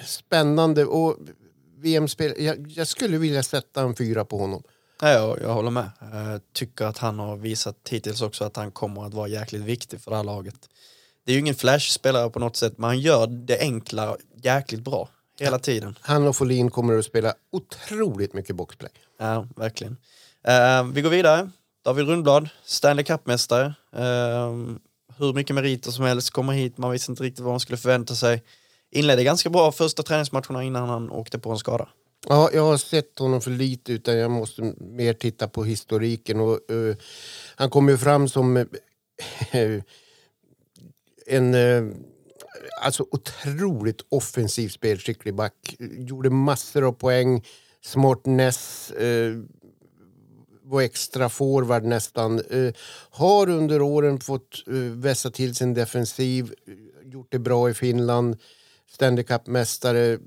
spännande. 0.07 0.85
Och 0.85 1.17
VM-spel, 1.79 2.35
jag, 2.39 2.67
jag, 2.69 2.89
skulle 2.89 3.19
vilja 3.19 3.43
sätta 3.43 3.83
en 3.83 3.97
fyra 3.97 4.25
på 4.25 4.39
honom. 4.39 4.63
Ja, 5.01 5.13
jag, 5.13 5.41
jag 5.41 5.55
håller 5.55 5.71
med. 5.71 5.91
Jag 6.13 6.41
tycker 6.53 6.85
att 6.85 6.99
han 6.99 7.19
har 7.19 7.37
visat 7.37 7.77
hittills 7.91 8.23
också 8.23 8.45
att 8.45 8.57
han 8.57 8.71
kommer 8.71 9.07
att 9.07 9.15
vara 9.15 9.29
jäkligt 9.29 9.63
viktig 9.63 10.01
för 10.01 10.11
det 10.11 10.17
här 10.17 10.25
laget. 10.25 10.69
Det 11.25 11.33
är 11.33 11.35
ju 11.35 11.41
ingen 11.41 11.55
flash-spelare 11.55 12.31
på 12.31 12.39
något 12.39 12.57
sätt, 12.57 12.79
men 12.79 12.89
han 12.89 13.01
gör 13.01 13.27
det 13.27 13.61
enkla 13.61 14.17
jäkligt 14.43 14.81
bra 14.81 15.09
hela 15.41 15.59
tiden. 15.59 15.99
Han 16.01 16.27
och 16.27 16.37
Folin 16.37 16.71
kommer 16.71 16.99
att 16.99 17.05
spela 17.05 17.35
otroligt 17.53 18.33
mycket 18.35 18.57
boxplay. 18.57 18.91
Ja, 19.19 19.47
verkligen. 19.57 19.97
Uh, 20.49 20.93
vi 20.93 21.03
går 21.03 21.11
vidare. 21.11 21.51
David 21.85 22.09
Rundblad, 22.09 22.49
Stanley 22.65 23.05
Cup-mästare. 23.05 23.75
Uh, 23.97 24.77
hur 25.19 25.33
mycket 25.35 25.55
meriter 25.55 25.91
som 25.91 26.05
helst 26.05 26.31
kommer 26.31 26.53
hit, 26.53 26.79
man 26.79 26.91
visste 26.91 27.13
inte 27.13 27.23
riktigt 27.23 27.45
vad 27.45 27.53
man 27.53 27.61
skulle 27.61 27.77
förvänta 27.77 28.15
sig 28.15 28.43
inledde 28.91 29.25
ganska 29.25 29.51
bra 29.51 29.73
första 29.73 30.03
träningsmatcherna 30.03 30.65
innan 30.65 30.89
han 30.89 31.11
åkte 31.11 31.39
på 31.39 31.51
en 31.51 31.59
skada. 31.59 31.89
Ja, 32.29 32.51
jag 32.53 32.63
har 32.63 32.77
sett 32.77 33.19
honom 33.19 33.41
för 33.41 33.51
lite 33.51 33.93
utan 33.93 34.17
jag 34.17 34.31
måste 34.31 34.75
mer 34.79 35.13
titta 35.13 35.49
på 35.49 35.65
historiken. 35.65 36.41
Och, 36.41 36.61
uh, 36.73 36.97
han 37.57 37.71
kom 37.71 37.89
ju 37.89 37.99
fram 37.99 38.29
som 38.29 38.57
uh, 38.57 38.67
en 41.27 41.55
uh, 41.55 41.95
alltså 42.83 43.07
otroligt 43.11 44.01
offensiv 44.09 44.69
spelskicklig 44.69 45.35
back. 45.35 45.77
Gjorde 45.81 46.31
massor 46.31 46.85
av 46.85 46.93
poäng, 46.93 47.45
smartness, 47.85 48.93
uh, 49.01 49.43
var 50.71 50.83
extra 50.83 51.29
forward 51.29 51.85
nästan. 51.85 52.41
Eh, 52.51 52.75
har 53.11 53.49
under 53.49 53.83
åren 53.83 54.21
fått 54.21 54.65
eh, 54.67 54.75
vässa 54.75 55.31
till 55.31 55.55
sin 55.55 55.75
defensiv, 55.75 56.55
eh, 56.67 57.13
gjort 57.13 57.33
det 57.33 57.39
bra 57.39 57.71
i 57.71 57.75
Finland 57.75 58.37
Stanley 58.91 59.25
Cup-mästare 59.25 60.19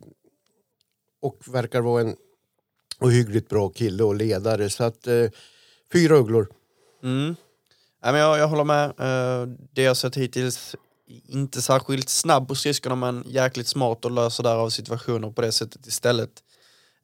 och 1.22 1.40
verkar 1.48 1.82
vara 1.82 2.02
en 2.02 2.16
ohyggligt 3.00 3.50
bra 3.50 3.70
kille 3.70 4.04
och 4.04 4.16
ledare. 4.16 4.70
Så 4.70 4.84
att 4.84 5.08
fyra 5.94 6.16
ugglor. 6.16 6.48
Mm. 7.04 7.36
Ja, 8.02 8.12
men 8.12 8.22
jag, 8.22 8.40
jag 8.40 8.48
håller 8.48 8.64
med. 8.64 8.88
Uh, 8.90 9.56
det 9.72 9.82
jag 9.82 9.98
sett 9.98 10.16
hittills, 10.16 10.76
inte 11.28 11.62
särskilt 11.62 12.10
snabb 12.10 12.48
på 12.48 12.56
skridskorna 12.56 12.96
men 12.96 13.24
jäkligt 13.28 13.68
smart 13.68 14.06
och 14.06 14.12
löser 14.12 14.44
därav 14.44 14.70
situationer 14.70 15.32
på 15.32 15.42
det 15.42 15.52
sättet 15.52 15.88
istället. 15.88 16.30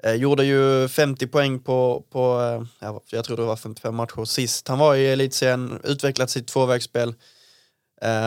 Uh, 0.06 0.16
gjorde 0.16 0.46
ju 0.46 0.88
50 0.88 1.28
poäng 1.28 1.60
på, 1.60 2.04
på 2.10 2.40
uh, 2.82 2.90
jag 3.10 3.26
tror 3.26 3.38
det 3.38 3.44
var 3.44 3.56
55 3.56 3.96
matcher 3.96 4.26
sist. 4.26 4.68
Han 4.68 4.80
var 4.80 4.96
i 4.96 5.08
elitserien, 5.08 5.80
utvecklat 5.84 6.30
sitt 6.30 6.48
tvåvägsspel 6.48 7.14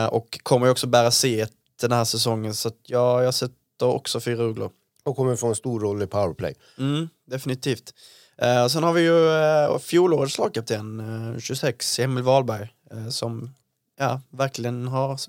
och 0.09 0.39
kommer 0.43 0.65
ju 0.65 0.71
också 0.71 0.87
bära 0.87 1.09
C1 1.09 1.47
den 1.81 1.91
här 1.91 2.05
säsongen. 2.05 2.55
Så 2.55 2.71
ja, 2.83 3.23
jag 3.23 3.33
sätter 3.33 3.85
också 3.85 4.19
fyra 4.19 4.43
ugglor. 4.43 4.71
Och 5.03 5.15
kommer 5.15 5.35
få 5.35 5.47
en 5.47 5.55
stor 5.55 5.79
roll 5.79 6.01
i 6.01 6.07
powerplay. 6.07 6.55
Mm, 6.77 7.09
definitivt. 7.25 7.93
Eh, 8.37 8.67
sen 8.67 8.83
har 8.83 8.93
vi 8.93 9.01
ju 9.01 9.29
eh, 9.29 9.79
fjolårets 9.79 10.37
lagkapten, 10.37 10.99
eh, 11.33 11.39
26, 11.39 11.99
Emil 11.99 12.23
Wahlberg, 12.23 12.73
eh, 12.91 13.09
som 13.09 13.53
ja, 13.99 14.21
verkligen 14.29 14.87
har 14.87 15.19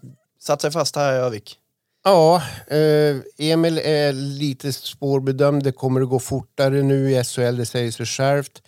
satt 0.40 0.60
sig 0.60 0.70
fast 0.70 0.96
här 0.96 1.12
i 1.12 1.16
Övik. 1.16 1.58
Ja, 2.06 2.42
eh, 2.66 3.16
Emil 3.38 3.78
är 3.78 4.12
lite 4.12 4.72
svårbedömd. 4.72 5.62
Det 5.62 5.72
kommer 5.72 6.00
att 6.00 6.08
gå 6.08 6.18
fortare 6.18 6.82
nu 6.82 7.10
i 7.10 7.24
SHL, 7.24 7.56
det 7.56 7.66
säger 7.66 7.90
sig 7.90 8.06
självt. 8.06 8.62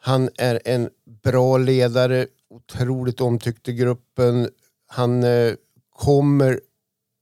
Han 0.00 0.30
är 0.38 0.60
en 0.64 0.88
bra 1.22 1.58
ledare, 1.58 2.26
otroligt 2.50 3.20
omtyckt 3.20 3.68
i 3.68 3.72
gruppen. 3.72 4.48
Han 4.86 5.22
eh, 5.22 5.52
kommer 5.90 6.60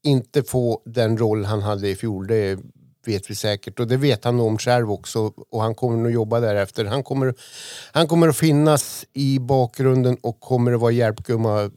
inte 0.05 0.43
få 0.43 0.83
den 0.85 1.19
roll 1.19 1.45
han 1.45 1.63
hade 1.63 1.89
i 1.89 1.97
fjol. 1.97 2.27
Det 2.27 2.59
vet 3.07 3.31
vi 3.31 3.35
säkert 3.35 3.81
och 3.81 3.87
det 3.87 3.97
vet 3.97 4.25
han 4.25 4.41
om 4.41 4.59
själv 4.59 4.93
också 4.93 5.33
och 5.51 5.63
han 5.63 5.75
kommer 5.75 5.97
nog 5.97 6.13
jobba 6.13 6.41
därefter. 6.41 6.85
Han 6.85 7.03
kommer, 7.03 7.35
han 7.93 8.07
kommer 8.09 8.29
att 8.29 8.37
finnas 8.37 9.07
i 9.13 9.39
bakgrunden 9.39 10.17
och 10.23 10.41
kommer 10.41 10.73
att 10.73 10.81
vara 10.81 10.93
hjälpgumma 10.93 11.71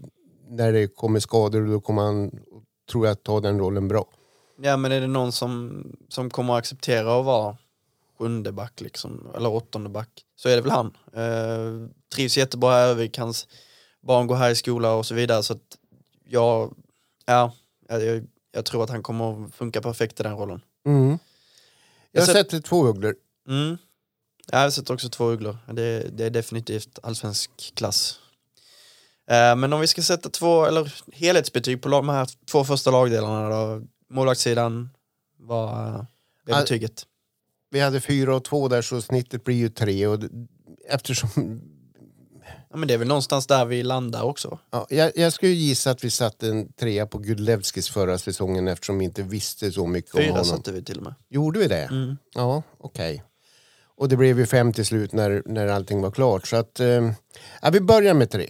när 0.50 0.72
det 0.72 0.88
kommer 0.88 1.20
skador 1.20 1.62
och 1.62 1.72
då 1.72 1.80
kommer 1.80 2.02
han, 2.02 2.32
tror 2.90 3.08
jag, 3.08 3.24
ta 3.24 3.40
den 3.40 3.60
rollen 3.60 3.88
bra. 3.88 4.06
Ja 4.62 4.78
men 4.78 4.92
är 4.92 5.02
det 5.02 5.08
någon 5.08 5.32
som, 5.32 5.84
som 6.10 6.30
kommer 6.30 6.54
att 6.54 6.60
acceptera 6.60 7.20
att 7.20 7.26
vara 7.26 7.58
sjunde 8.18 8.52
back 8.52 8.82
liksom, 8.82 9.28
eller 9.36 9.50
åttonde 9.50 9.90
back 9.90 10.10
så 10.36 10.50
är 10.50 10.56
det 10.56 10.62
väl 10.62 10.72
han. 10.72 10.98
Eh, 11.14 11.90
trivs 12.16 12.38
jättebra 12.38 12.72
här 12.72 12.88
i 12.88 12.92
Övik, 12.92 13.18
hans 13.18 13.48
barn 14.02 14.28
går 14.28 14.36
här 14.36 14.50
i 14.50 14.56
skola 14.56 14.94
och 14.94 15.06
så 15.06 15.16
vidare 15.16 15.44
så 15.44 15.54
att 15.54 15.78
jag, 16.24 16.74
ja 17.26 17.54
jag, 17.88 18.28
jag 18.52 18.66
tror 18.66 18.84
att 18.84 18.90
han 18.90 19.04
kommer 19.04 19.46
att 19.46 19.56
funka 19.56 19.82
perfekt 19.82 20.20
i 20.20 20.24
den 20.24 20.38
rollen. 20.38 20.62
Mm. 20.86 21.10
Jag, 22.12 22.22
jag 22.22 22.28
sätter 22.28 22.60
två 22.60 22.88
ugglor. 22.88 23.16
Mm. 23.48 23.78
Jag 24.52 24.74
sätter 24.74 24.94
också 24.94 25.10
två 25.10 25.26
ugglor. 25.26 25.58
Det, 25.72 26.18
det 26.18 26.26
är 26.26 26.30
definitivt 26.30 27.00
allsvensk 27.04 27.52
klass. 27.76 28.20
Eh, 29.30 29.56
men 29.56 29.74
om 29.74 29.82
vi 29.82 29.88
ska 29.88 30.02
sätta 30.02 30.30
två, 30.30 30.66
eller 30.66 30.94
helhetsbetyg 31.12 31.82
på 31.82 31.90
de 31.90 32.10
här 32.10 32.30
två 32.52 32.64
första 32.64 32.92
lagdelarna 32.92 33.50
då. 33.50 33.82
Målvaktssidan, 34.10 34.90
vad 35.38 36.06
är 36.48 36.60
betyget? 36.60 37.06
Vi 37.72 37.80
hade 37.80 38.02
fyra 38.02 38.36
och 38.36 38.44
två 38.44 38.68
där 38.68 38.82
så 38.82 39.02
snittet 39.02 39.44
blir 39.44 39.56
ju 39.56 39.70
tre 39.70 40.08
och 40.08 40.20
eftersom 40.90 41.62
Ja, 42.72 42.78
men 42.78 42.88
det 42.88 42.94
är 42.94 42.98
väl 42.98 43.08
någonstans 43.08 43.48
där 43.48 43.66
vi 43.66 43.84
landar 43.84 44.24
också. 44.24 44.60
Ja, 44.72 44.88
jag, 44.90 45.12
jag 45.16 45.34
skulle 45.34 45.52
gissa 45.52 45.92
att 45.92 46.04
vi 46.04 46.10
satte 46.10 46.48
en 46.48 46.74
trea 46.74 47.08
på 47.08 47.18
Gudlevskis 47.18 47.90
förra 47.90 48.18
säsongen 48.18 48.68
eftersom 48.68 49.00
vi 49.00 49.06
inte 49.06 49.24
visste 49.24 49.72
så 49.72 49.88
mycket 49.88 50.12
Fyra 50.12 50.24
om 50.24 50.30
honom. 50.30 50.46
Fyra 50.46 50.58
satte 50.58 50.72
vi 50.72 50.84
till 50.84 50.98
och 50.98 51.04
med. 51.04 51.16
Gjorde 51.30 51.60
vi 51.60 51.68
det? 51.68 51.84
Mm. 51.84 52.18
Ja, 52.36 52.64
okej. 52.78 53.14
Okay. 53.14 53.26
Och 53.98 54.10
det 54.10 54.18
blev 54.18 54.40
ju 54.40 54.46
fem 54.46 54.74
till 54.74 54.86
slut 54.86 55.14
när, 55.14 55.44
när 55.46 55.68
allting 55.68 56.02
var 56.02 56.12
klart. 56.12 56.48
Så 56.48 56.56
att, 56.56 56.80
eh, 56.80 57.12
ja, 57.62 57.70
vi 57.72 57.82
börjar 57.82 58.14
med 58.14 58.32
tre, 58.32 58.50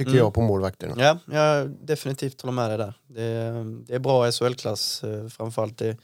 tycker 0.00 0.10
mm. 0.10 0.24
jag, 0.24 0.34
på 0.34 0.40
målvakterna. 0.40 0.94
Ja, 0.98 1.18
jag 1.34 1.68
definitivt 1.70 2.40
håller 2.40 2.52
med 2.52 2.70
dig 2.70 2.78
där. 2.78 2.94
Det 3.06 3.22
är, 3.22 3.64
det 3.86 3.94
är 3.94 3.98
bra 3.98 4.32
SHL-klass, 4.32 5.04
eh, 5.04 5.28
framförallt 5.28 5.82
i, 5.82 5.96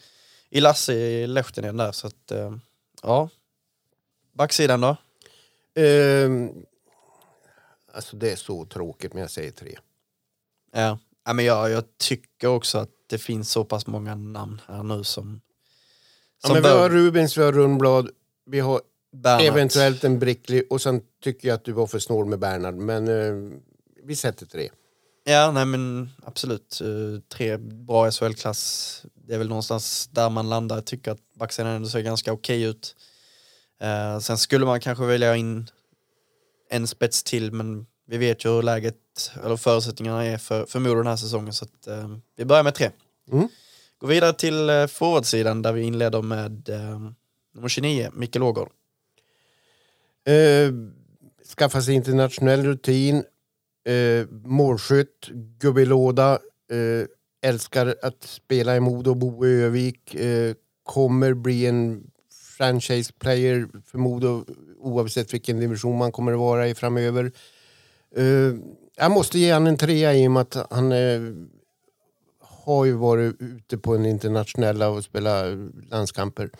i 0.50 0.60
Lasse 0.60 0.94
i 0.94 1.26
Lehtinen 1.26 1.76
där. 1.76 1.92
Så 1.92 2.06
att, 2.06 2.30
eh, 2.30 2.56
ja. 3.02 3.28
Backsidan 4.32 4.80
då? 4.80 4.96
Eh, 5.82 6.30
Alltså 7.96 8.16
det 8.16 8.32
är 8.32 8.36
så 8.36 8.64
tråkigt 8.64 9.12
men 9.12 9.20
jag 9.20 9.30
säger 9.30 9.50
tre. 9.50 9.78
Ja, 10.72 10.98
ja 11.24 11.32
men 11.32 11.44
jag, 11.44 11.70
jag 11.70 11.84
tycker 11.98 12.48
också 12.48 12.78
att 12.78 12.90
det 13.06 13.18
finns 13.18 13.50
så 13.50 13.64
pass 13.64 13.86
många 13.86 14.14
namn 14.14 14.60
här 14.66 14.82
nu 14.82 15.04
som... 15.04 15.40
Ja, 16.42 16.52
men 16.52 16.62
vi 16.62 16.68
har 16.68 16.90
Rubins, 16.90 17.38
vi 17.38 17.42
har 17.42 17.52
Rundblad, 17.52 18.10
vi 18.46 18.60
har 18.60 18.80
Bernhardt. 19.12 19.44
eventuellt 19.44 20.04
en 20.04 20.18
Brickley 20.18 20.62
och 20.70 20.82
sen 20.82 21.02
tycker 21.22 21.48
jag 21.48 21.54
att 21.54 21.64
du 21.64 21.72
var 21.72 21.86
för 21.86 21.98
snål 21.98 22.26
med 22.26 22.38
Bernhard. 22.38 22.74
Men 22.74 23.08
eh, 23.08 23.58
vi 24.06 24.16
sätter 24.16 24.46
tre. 24.46 24.70
Ja, 25.24 25.52
nej 25.52 25.64
men 25.66 26.10
absolut. 26.22 26.80
Eh, 26.80 27.20
tre 27.28 27.56
bra 27.56 28.10
SHL-klass. 28.10 29.02
Det 29.14 29.34
är 29.34 29.38
väl 29.38 29.48
någonstans 29.48 30.08
där 30.12 30.30
man 30.30 30.48
landar. 30.48 30.76
Jag 30.76 30.84
tycker 30.84 31.10
att 31.10 31.34
backsidan 31.34 31.72
ändå 31.72 31.88
ser 31.88 32.00
ganska 32.00 32.32
okej 32.32 32.62
ut. 32.62 32.96
Eh, 33.80 34.18
sen 34.18 34.38
skulle 34.38 34.66
man 34.66 34.80
kanske 34.80 35.04
välja 35.04 35.36
in 35.36 35.70
en 36.70 36.86
spets 36.86 37.22
till, 37.22 37.52
men 37.52 37.86
vi 38.06 38.18
vet 38.18 38.44
ju 38.44 38.48
hur 38.48 38.62
läget, 38.62 39.32
eller 39.44 39.56
förutsättningarna 39.56 40.24
är 40.24 40.38
för, 40.38 40.66
för 40.66 40.78
Modo 40.78 40.94
den 40.94 41.06
här 41.06 41.16
säsongen. 41.16 41.52
Så 41.52 41.64
att, 41.64 41.86
eh, 41.86 42.16
vi 42.36 42.44
börjar 42.44 42.62
med 42.62 42.74
tre. 42.74 42.90
Mm. 43.32 43.48
Går 43.98 44.08
vidare 44.08 44.32
till 44.32 44.70
eh, 44.70 44.86
forwardsidan 44.86 45.62
där 45.62 45.72
vi 45.72 45.82
inleder 45.82 46.22
med 46.22 46.68
nummer 47.54 47.68
29, 47.68 48.10
Mikael 48.14 48.42
Ågård. 48.42 48.70
Eh, 50.26 50.72
skaffa 51.58 51.82
sig 51.82 51.94
internationell 51.94 52.64
rutin, 52.64 53.24
eh, 53.92 54.26
målskytt, 54.44 55.28
gubbelåda, 55.58 56.32
eh, 56.70 57.06
älskar 57.50 57.94
att 58.02 58.22
spela 58.22 58.76
i 58.76 58.80
Modo 58.80 59.10
och 59.10 59.16
bo 59.16 59.46
i 59.46 59.62
Övik, 59.62 60.14
eh, 60.14 60.54
kommer 60.82 61.34
bli 61.34 61.66
en 61.66 62.10
franchise 62.58 63.12
player 63.18 63.68
för 63.86 63.98
Modo 63.98 64.44
oavsett 64.78 65.34
vilken 65.34 65.60
division 65.60 65.98
man 65.98 66.12
kommer 66.12 66.32
att 66.32 66.38
vara 66.38 66.68
i 66.68 66.74
framöver. 66.74 67.32
Eh, 68.16 68.54
jag 68.96 69.10
måste 69.10 69.38
ge 69.38 69.52
han 69.52 69.66
en 69.66 69.76
trea 69.76 70.14
i 70.14 70.26
och 70.26 70.30
med 70.30 70.40
att 70.40 70.66
han 70.70 70.92
eh, 70.92 71.20
har 72.40 72.84
ju 72.84 72.92
varit 72.92 73.36
ute 73.40 73.78
på 73.78 73.92
den 73.92 74.06
internationella 74.06 74.88
och 74.88 75.04
spelat 75.04 75.58
landskamper. 75.90 76.50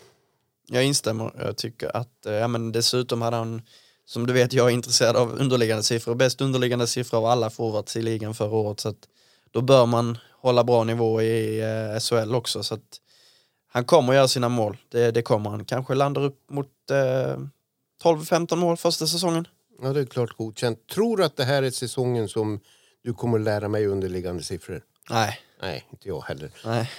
Jag 0.67 0.85
instämmer. 0.85 1.31
Jag 1.37 1.57
tycker 1.57 1.97
att, 1.97 2.25
eh, 2.25 2.33
ja 2.33 2.47
men 2.47 2.71
dessutom 2.71 3.21
hade 3.21 3.37
han, 3.37 3.61
som 4.07 4.27
du 4.27 4.33
vet, 4.33 4.53
jag 4.53 4.67
är 4.67 4.73
intresserad 4.73 5.15
av 5.15 5.33
underliggande 5.39 5.83
siffror. 5.83 6.15
Bäst 6.15 6.41
underliggande 6.41 6.87
siffror 6.87 7.17
av 7.17 7.25
alla 7.25 7.49
forwards 7.49 7.95
i 7.95 8.01
ligan 8.01 8.33
förra 8.35 8.55
året. 8.55 8.79
Så 8.79 8.89
att 8.89 9.07
då 9.51 9.61
bör 9.61 9.85
man 9.85 10.17
hålla 10.41 10.63
bra 10.63 10.83
nivå 10.83 11.21
i 11.21 11.59
eh, 11.61 11.99
SHL 11.99 12.35
också. 12.35 12.63
Så 12.63 12.73
att 12.73 13.01
han 13.71 13.85
kommer 13.85 14.13
göra 14.13 14.27
sina 14.27 14.49
mål. 14.49 14.77
Det, 14.89 15.11
det 15.11 15.21
kommer 15.21 15.49
han. 15.49 15.65
Kanske 15.65 15.95
landar 15.95 16.21
upp 16.23 16.49
mot 16.49 16.67
eh, 16.91 17.37
12-15 18.03 18.55
mål 18.55 18.77
första 18.77 19.07
säsongen. 19.07 19.47
Ja, 19.81 19.93
det 19.93 19.99
är 19.99 20.05
klart 20.05 20.37
godkänt. 20.37 20.87
Tror 20.87 21.17
du 21.17 21.23
att 21.25 21.35
det 21.37 21.43
här 21.43 21.63
är 21.63 21.71
säsongen 21.71 22.29
som 22.29 22.59
du 23.03 23.13
kommer 23.13 23.39
lära 23.39 23.67
mig 23.67 23.87
underliggande 23.87 24.43
siffror? 24.43 24.81
Nej, 25.09 25.39
Nej, 25.61 25.85
inte 25.91 26.07
jag 26.07 26.21
heller. 26.21 26.51
nej. 26.65 26.89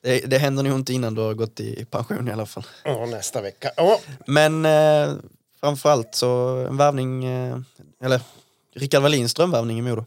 Det, 0.00 0.18
det 0.20 0.38
händer 0.38 0.62
nog 0.62 0.78
inte 0.78 0.92
innan 0.92 1.14
du 1.14 1.20
har 1.20 1.34
gått 1.34 1.60
i 1.60 1.84
pension 1.84 2.28
i 2.28 2.32
alla 2.32 2.46
fall. 2.46 2.66
Ja, 2.84 3.06
nästa 3.06 3.40
vecka. 3.40 3.70
Ja. 3.76 4.00
Men 4.26 4.64
eh, 4.64 5.14
framförallt 5.60 6.14
så 6.14 6.28
en 6.68 6.76
värvning, 6.76 7.24
eh, 7.24 7.58
eller 8.00 8.20
Rickard 8.74 9.02
Wallins 9.02 9.34
drömvärvning 9.34 9.78
i 9.78 9.82
Modo. 9.82 10.04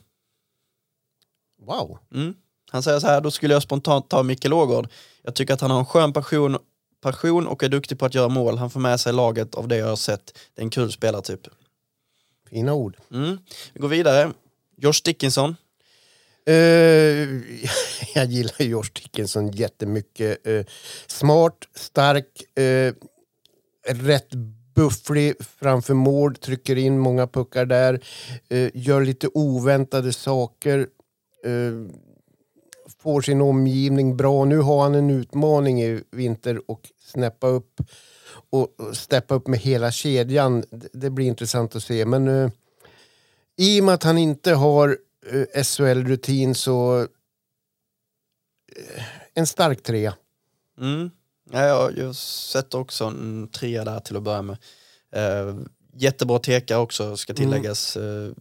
Wow. 1.66 1.98
Mm. 2.14 2.34
Han 2.72 2.84
säger 2.84 3.00
så 3.00 3.08
här, 3.08 3.22
då 3.22 3.32
skulle 3.32 3.54
jag 3.54 3.64
spontant 3.64 4.10
ta 4.10 4.24
Mikael 4.24 4.54
Ågård. 4.54 4.88
Jag 5.22 5.36
tycker 5.36 5.54
att 5.54 5.62
han 5.62 5.72
har 5.72 5.80
en 5.80 5.86
skön 5.86 6.14
passion, 6.14 6.58
passion 7.02 7.48
och 7.48 7.64
är 7.64 7.70
duktig 7.70 8.00
på 8.00 8.06
att 8.06 8.16
göra 8.16 8.30
mål. 8.30 8.58
Han 8.58 8.70
får 8.70 8.80
med 8.80 9.00
sig 9.00 9.14
laget 9.14 9.56
av 9.56 9.68
det 9.68 9.78
jag 9.78 9.88
har 9.88 9.96
sett. 9.96 10.38
Det 10.54 10.62
är 10.62 10.64
en 10.64 10.70
kul 10.70 10.92
spelartyp. 10.92 11.48
Fina 12.50 12.74
ord. 12.74 12.98
Mm. 13.12 13.38
Vi 13.74 13.80
går 13.80 13.88
vidare. 13.88 14.32
Josh 14.78 15.02
Dickinson. 15.04 15.56
Eh, 16.46 16.54
jag 18.16 18.26
gillar 18.26 18.64
Josh 18.64 18.92
Dickinson 18.94 19.52
jättemycket. 19.52 20.48
Eh, 20.48 20.66
smart, 21.08 21.68
stark, 21.76 22.58
eh, 22.58 22.94
rätt 23.88 24.30
bufflig 24.84 25.34
framför 25.60 25.94
mål, 25.94 26.36
trycker 26.36 26.76
in 26.76 27.00
många 27.00 27.28
puckar 27.28 27.66
där, 27.66 28.04
eh, 28.50 28.70
gör 28.74 29.02
lite 29.06 29.28
oväntade 29.34 30.14
saker, 30.14 30.80
eh, 31.46 31.74
får 33.00 33.22
sin 33.22 33.42
omgivning 33.42 34.18
bra. 34.18 34.46
Nu 34.46 34.58
har 34.58 34.84
han 34.84 34.96
en 34.96 35.10
utmaning 35.10 35.82
i 35.82 36.04
vinter 36.12 36.72
och 36.72 36.82
snäppa 37.06 37.48
upp 37.48 37.82
och 38.50 38.68
steppa 38.94 39.36
upp 39.36 39.48
med 39.48 39.60
hela 39.60 39.92
kedjan. 39.92 40.64
Det- 40.72 40.90
Det 40.94 41.10
blir 41.10 41.26
intressant 41.28 41.76
att 41.76 41.84
se. 41.84 42.06
Men 42.06 42.28
eh, 42.28 42.50
i 43.58 43.82
och 43.82 43.84
med 43.86 43.94
att 43.94 44.04
han 44.04 44.18
inte 44.18 44.54
har 44.54 44.98
eh, 45.32 45.64
SHL-rutin 45.64 46.56
så 46.56 47.00
eh, 48.76 49.04
en 49.34 49.48
stark 49.48 49.84
trea. 49.84 50.14
Mm. 50.82 51.10
Ja, 51.52 51.66
jag, 51.68 51.98
jag 51.98 52.16
sätter 52.16 52.80
också 52.80 53.06
en 53.06 53.48
trea 53.48 53.84
där 53.84 54.00
till 54.00 54.18
att 54.18 54.24
börja 54.24 54.42
med. 54.42 54.58
Eh, 55.16 55.56
jättebra 55.96 56.40
teka 56.40 56.80
också 56.80 57.18
ska 57.18 57.34
tilläggas. 57.34 57.98
Eh, 57.98 58.32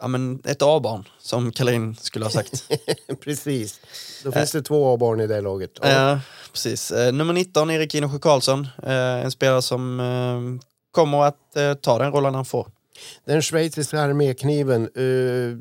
ja, 0.00 0.08
men 0.08 0.42
ett 0.44 0.62
A-barn 0.62 1.08
som 1.18 1.52
Karin 1.52 1.96
skulle 1.96 2.24
ha 2.24 2.30
sagt. 2.30 2.70
Precis. 3.20 3.80
Då 4.24 4.32
finns 4.32 4.52
det 4.52 4.62
två 4.62 4.94
A-barn 4.94 5.20
i 5.20 5.26
det 5.26 5.40
laget. 5.40 5.70
Ja. 5.82 5.88
Ja, 5.88 6.20
precis. 6.52 6.90
Eh, 6.90 7.12
nummer 7.12 7.32
19, 7.32 7.70
Erik 7.70 7.94
Inosjö 7.94 8.18
Karlsson. 8.18 8.68
Eh, 8.82 8.92
en 9.24 9.30
spelare 9.30 9.62
som 9.62 10.00
eh, 10.00 10.64
kommer 10.90 11.24
att 11.24 11.56
eh, 11.56 11.74
ta 11.74 11.98
den 11.98 12.12
rollen 12.12 12.34
han 12.34 12.44
får. 12.44 12.70
Den 13.24 13.42
schweiziska 13.42 14.00
armékniven 14.00 14.82
eh, 14.82 15.58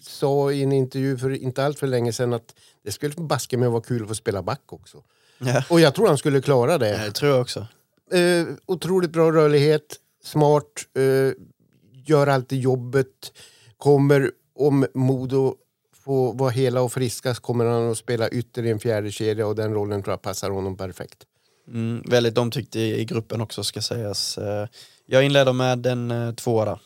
sa 0.00 0.52
i 0.52 0.62
en 0.62 0.72
intervju 0.72 1.18
för 1.18 1.30
inte 1.30 1.64
allt 1.64 1.78
för 1.78 1.86
länge 1.86 2.12
sedan 2.12 2.32
att 2.32 2.54
det 2.84 2.92
skulle 2.92 3.14
baske 3.14 3.56
med 3.56 3.70
vara 3.70 3.82
kul 3.82 4.02
att 4.02 4.08
få 4.08 4.14
spela 4.14 4.42
back 4.42 4.72
också. 4.72 5.02
Ja, 5.44 5.62
Och 5.70 5.80
jag 5.80 5.94
tror 5.94 6.06
han 6.08 6.18
skulle 6.18 6.40
klara 6.40 6.78
det. 6.78 6.96
det 7.04 7.10
tror 7.12 7.30
jag 7.32 7.40
också. 7.40 7.66
Eh, 8.12 8.46
otroligt 8.66 9.10
bra 9.10 9.32
rörlighet, 9.32 9.96
smart, 10.24 10.64
eh, 10.98 11.32
gör 12.06 12.26
alltid 12.26 12.60
jobbet. 12.60 13.32
Kommer, 13.76 14.30
om 14.58 14.86
Modo 14.94 15.54
får 16.04 16.34
vara 16.34 16.50
hela 16.50 16.80
och 16.82 16.92
friska 16.92 17.34
så 17.34 17.40
kommer 17.40 17.64
han 17.64 17.90
att 17.90 17.98
spela 17.98 18.28
ytter 18.30 18.62
i 18.66 18.70
en 18.70 18.78
fjärde 18.78 19.10
kedja 19.12 19.46
och 19.46 19.56
den 19.56 19.74
rollen 19.74 20.02
tror 20.02 20.12
jag 20.12 20.22
passar 20.22 20.50
honom 20.50 20.76
perfekt. 20.76 21.18
Mm, 21.68 22.02
väldigt 22.06 22.38
omtyckt 22.38 22.76
i, 22.76 23.00
i 23.00 23.04
gruppen 23.04 23.40
också 23.40 23.64
ska 23.64 23.80
sägas. 23.82 24.38
Eh, 24.38 24.66
jag 25.06 25.24
inleder 25.24 25.52
med 25.52 25.86
en 25.86 26.10
eh, 26.10 26.34
tvåa 26.34 26.64
där. 26.64 26.80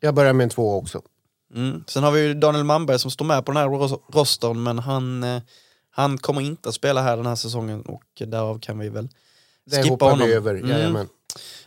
Jag 0.00 0.14
börjar 0.14 0.32
med 0.32 0.44
en 0.44 0.50
två 0.50 0.76
också. 0.76 1.02
Mm. 1.54 1.84
Sen 1.86 2.02
har 2.02 2.10
vi 2.10 2.20
ju 2.20 2.34
Daniel 2.34 2.64
Malmberg 2.64 2.98
som 2.98 3.10
står 3.10 3.24
med 3.24 3.44
på 3.46 3.52
den 3.52 3.56
här 3.62 3.68
ros- 3.68 4.00
rostern 4.12 4.62
men 4.62 4.78
han, 4.78 5.22
eh, 5.24 5.42
han 5.96 6.18
kommer 6.18 6.40
inte 6.40 6.68
att 6.68 6.74
spela 6.74 7.02
här 7.02 7.16
den 7.16 7.26
här 7.26 7.34
säsongen 7.34 7.82
och 7.82 8.02
därav 8.26 8.58
kan 8.60 8.78
vi 8.78 8.88
väl 8.88 9.08
Det 9.64 9.76
skippa 9.76 9.88
hoppar 9.88 10.10
honom. 10.10 10.26
vi 10.28 10.34
över. 10.34 10.54
Mm. 10.54 10.96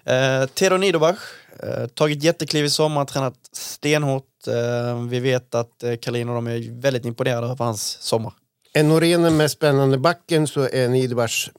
Eh, 0.04 0.48
Theodor 0.48 0.78
Niederbach, 0.78 1.20
eh, 1.64 1.88
tagit 1.88 2.24
jättekliv 2.24 2.66
i 2.66 2.70
sommar, 2.70 3.06
tränat 3.06 3.50
stenhårt. 3.52 4.48
Eh, 4.48 5.04
vi 5.10 5.20
vet 5.20 5.56
att 5.56 5.84
eh, 5.84 5.96
Kalin 5.96 6.30
och 6.30 6.36
de 6.36 6.48
är 6.48 6.82
väldigt 6.82 7.06
imponerade 7.06 7.48
över 7.48 7.66
hans 7.66 7.98
sommar. 8.02 8.34
Är 8.74 8.84
Norén 8.84 9.22
den 9.22 9.38
mest 9.38 9.54
spännande 9.56 9.98
backen 9.98 10.48
så 10.48 10.62
är 10.62 10.88
Niederbach 10.90 11.50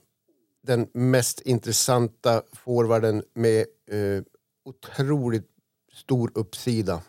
den 0.67 0.87
mest 0.93 1.39
intressanta 1.41 2.41
forwarden 2.65 3.23
med 3.35 3.59
eh, 3.91 4.23
otroligt 4.65 5.47
stor 5.93 6.31
uppsida. 6.35 7.01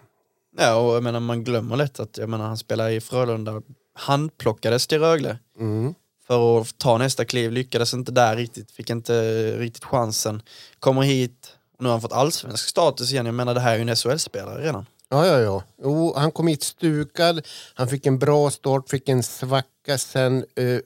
Ja, 0.59 0.75
och 0.75 0.95
jag 0.97 1.03
menar, 1.03 1.21
man 1.21 1.45
glömmer 1.45 1.77
lätt 1.77 2.01
att 2.01 2.19
jag 2.19 2.29
menar, 2.29 2.47
han 2.47 2.57
spelar 2.57 2.91
i 2.91 3.01
Frölunda, 3.01 3.63
han 3.95 4.29
plockades 4.29 4.87
till 4.87 4.99
Rögle 5.01 5.39
Mm. 5.61 5.95
för 6.27 6.61
att 6.61 6.79
ta 6.79 6.99
nästa 6.99 7.25
kliv, 7.25 7.53
lyckades 7.53 7.95
inte 7.95 8.13
där 8.13 8.37
riktigt, 8.37 8.71
fick 8.71 8.91
inte 8.91 9.13
riktigt 9.59 9.85
chansen. 9.85 10.43
Kommer 10.79 11.03
hit, 11.03 11.57
och 11.77 11.83
nu 11.83 11.89
har 11.89 11.95
han 11.95 12.01
fått 12.01 12.13
allsvensk 12.13 12.69
status 12.69 13.13
igen, 13.13 13.27
jag 13.27 13.35
menar 13.35 13.55
det 13.55 13.61
här 13.61 13.73
är 13.73 13.77
ju 13.77 13.83
en 13.83 13.97
SHL-spelare 13.97 14.63
redan. 14.63 14.87
Ja, 15.09 15.27
ja, 15.27 15.39
ja. 15.39 15.63
Jo, 15.83 16.15
han 16.17 16.33
kom 16.33 16.47
hit 16.47 16.63
stukad, 16.63 17.47
han 17.75 17.89
fick 17.89 18.07
en 18.07 18.19
bra 18.19 18.51
start, 18.51 18.89
fick 18.91 19.09
en 19.09 19.23
svacka 19.23 19.99
sen 19.99 20.45
eh, 20.57 20.81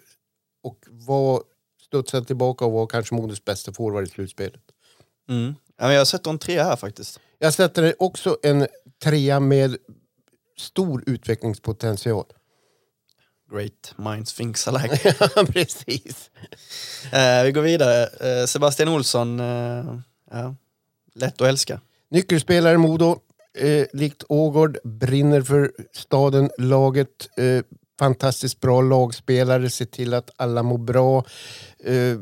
och 0.62 0.78
var, 0.88 1.42
studsade 1.86 2.26
tillbaka 2.26 2.64
och 2.64 2.72
var 2.72 2.86
kanske 2.86 3.14
Modos 3.14 3.44
bästa 3.44 3.72
forward 3.72 4.04
i 4.04 4.10
slutspelet. 4.10 4.60
Mm. 5.28 5.54
Ja, 5.76 5.86
men 5.86 5.94
jag 5.94 6.06
sätter 6.06 6.30
en 6.30 6.38
trea 6.38 6.64
här 6.64 6.76
faktiskt. 6.76 7.20
Jag 7.38 7.54
sätter 7.54 8.02
också 8.02 8.38
en 8.42 8.66
trea 9.02 9.40
med 9.40 9.76
stor 10.58 11.04
utvecklingspotential. 11.06 12.24
Great 13.50 13.94
minds 13.96 14.34
thinks 14.34 14.68
alike. 14.68 15.14
Ja, 15.36 15.44
precis. 15.46 16.30
Eh, 17.12 17.44
vi 17.44 17.52
går 17.52 17.62
vidare. 17.62 18.08
Eh, 18.20 18.46
Sebastian 18.46 18.88
Olsson, 18.88 19.40
eh, 19.40 19.98
ja, 20.30 20.54
lätt 21.14 21.40
att 21.40 21.48
älska. 21.48 21.80
Nyckelspelare 22.10 22.78
Modo, 22.78 23.18
eh, 23.58 23.86
likt 23.92 24.24
Ågård, 24.28 24.78
brinner 24.84 25.42
för 25.42 25.72
staden, 25.92 26.50
laget. 26.58 27.38
Eh, 27.38 27.64
fantastiskt 27.98 28.60
bra 28.60 28.80
lagspelare, 28.80 29.70
ser 29.70 29.84
till 29.84 30.14
att 30.14 30.30
alla 30.36 30.62
mår 30.62 30.78
bra. 30.78 31.24
Eh, 31.84 32.18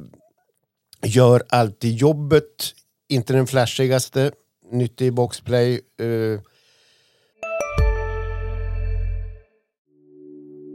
gör 1.02 1.42
alltid 1.48 1.94
jobbet, 1.96 2.74
inte 3.08 3.32
den 3.32 3.46
flashigaste, 3.46 4.32
nyttig 4.72 5.06
i 5.06 5.10
boxplay. 5.10 5.80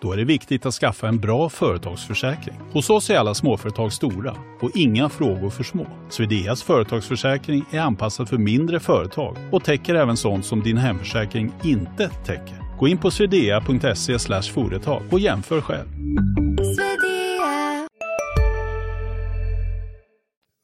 Då 0.00 0.12
är 0.12 0.16
det 0.16 0.24
viktigt 0.24 0.66
att 0.66 0.74
skaffa 0.74 1.08
en 1.08 1.18
bra 1.18 1.48
företagsförsäkring. 1.48 2.60
Hos 2.72 2.90
oss 2.90 3.10
är 3.10 3.16
alla 3.16 3.34
småföretag 3.34 3.92
stora 3.92 4.36
och 4.60 4.70
inga 4.74 5.08
frågor 5.08 5.50
för 5.50 5.64
små. 5.64 5.86
Swedeas 6.10 6.62
företagsförsäkring 6.62 7.64
är 7.72 7.80
anpassad 7.80 8.28
för 8.28 8.38
mindre 8.38 8.80
företag 8.80 9.36
och 9.52 9.64
täcker 9.64 9.94
även 9.94 10.16
sånt 10.16 10.46
som 10.46 10.62
din 10.62 10.76
hemförsäkring 10.76 11.52
inte 11.64 12.08
täcker. 12.08 12.78
Gå 12.78 12.88
in 12.88 12.98
på 12.98 13.10
swedea.se 13.10 14.18
företag 14.52 15.02
och 15.10 15.20
jämför 15.20 15.60
själv. 15.60 15.88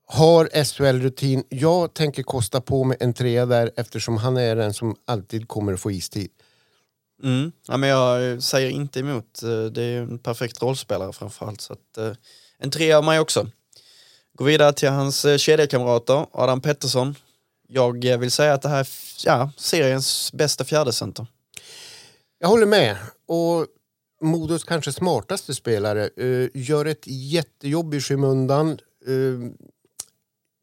Har 0.06 0.64
SHL-rutin. 0.64 1.44
Jag 1.48 1.94
tänker 1.94 2.22
kosta 2.22 2.60
på 2.60 2.84
mig 2.84 2.96
en 3.00 3.14
trea 3.14 3.46
där 3.46 3.70
eftersom 3.76 4.16
han 4.16 4.36
är 4.36 4.56
den 4.56 4.74
som 4.74 4.96
alltid 5.06 5.48
kommer 5.48 5.72
att 5.72 5.80
få 5.80 5.90
istid. 5.90 6.30
Mm. 7.24 7.52
Ja, 7.68 7.76
men 7.76 7.88
jag 7.88 8.42
säger 8.42 8.70
inte 8.70 9.00
emot. 9.00 9.42
Eh, 9.42 9.64
Det 9.64 9.82
är 9.82 9.98
en 10.02 10.18
perfekt 10.18 10.62
rollspelare 10.62 11.12
framförallt. 11.12 11.60
Så 11.60 11.72
att, 11.72 11.98
eh, 11.98 12.12
en 12.58 12.70
trea 12.70 12.98
av 12.98 13.04
mig 13.04 13.20
också. 13.20 13.50
Går 14.38 14.44
vidare 14.44 14.72
till 14.72 14.88
hans 14.88 15.24
eh, 15.24 15.36
kedjekamrater, 15.38 16.26
Adam 16.32 16.60
Pettersson. 16.60 17.14
Jag 17.68 18.18
vill 18.18 18.30
säga 18.30 18.52
att 18.54 18.62
det 18.62 18.68
här 18.68 18.80
är 18.80 18.88
ja, 19.24 19.50
seriens 19.56 20.32
bästa 20.32 20.64
fjärdecenter. 20.64 21.26
Jag 22.38 22.48
håller 22.48 22.66
med. 22.66 22.96
Och 23.26 23.66
Modos 24.22 24.64
kanske 24.64 24.92
smartaste 24.92 25.54
spelare 25.54 26.10
eh, 26.16 26.48
gör 26.54 26.84
ett 26.86 27.06
jättejobb 27.06 27.94
i 27.94 28.00
skymundan. 28.00 28.78
Eh, 29.06 29.50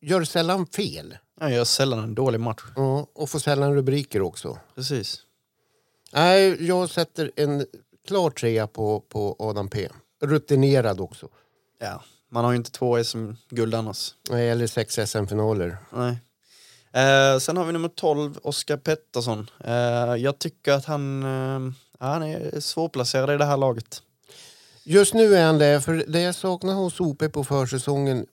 gör 0.09 0.23
sällan 0.23 0.67
fel. 0.67 1.17
Han 1.39 1.53
gör 1.53 1.63
sällan 1.65 1.99
en 1.99 2.15
dålig 2.15 2.39
match. 2.39 2.61
Ja, 2.75 3.07
och 3.15 3.29
får 3.29 3.39
sällan 3.39 3.73
rubriker 3.75 4.21
också. 4.21 4.57
Precis. 4.75 5.21
Nej, 6.13 6.67
jag 6.67 6.89
sätter 6.89 7.31
en 7.35 7.65
klar 8.07 8.29
trea 8.29 8.67
på, 8.67 8.99
på 9.09 9.35
Adam 9.39 9.67
P. 9.69 9.89
Rutinerad 10.21 10.99
också. 11.01 11.27
Ja, 11.79 12.03
man 12.29 12.45
har 12.45 12.51
ju 12.51 12.57
inte 12.57 12.71
två 12.71 13.03
SM-guld 13.03 13.75
annars. 13.75 14.13
Nej, 14.29 14.49
Eller 14.49 14.67
sex 14.67 14.99
SM-finaler. 15.05 15.77
Nej. 15.89 16.17
Eh, 16.93 17.39
sen 17.39 17.57
har 17.57 17.65
vi 17.65 17.71
nummer 17.73 17.89
12, 17.89 18.37
Oskar 18.43 18.77
Pettersson. 18.77 19.49
Eh, 19.63 20.15
jag 20.15 20.39
tycker 20.39 20.73
att 20.73 20.85
han, 20.85 21.23
eh, 21.23 21.73
han 21.99 22.23
är 22.23 22.59
svårplacerad 22.59 23.29
i 23.29 23.37
det 23.37 23.45
här 23.45 23.57
laget. 23.57 24.01
Just 24.83 25.13
nu 25.13 25.35
är 25.35 25.45
han 25.45 25.57
det, 25.57 25.81
för 25.81 26.03
det 26.07 26.21
jag 26.21 26.35
saknar 26.35 26.73
hos 26.73 26.99
OP 26.99 27.31
på 27.31 27.43
försäsongen, 27.43 28.25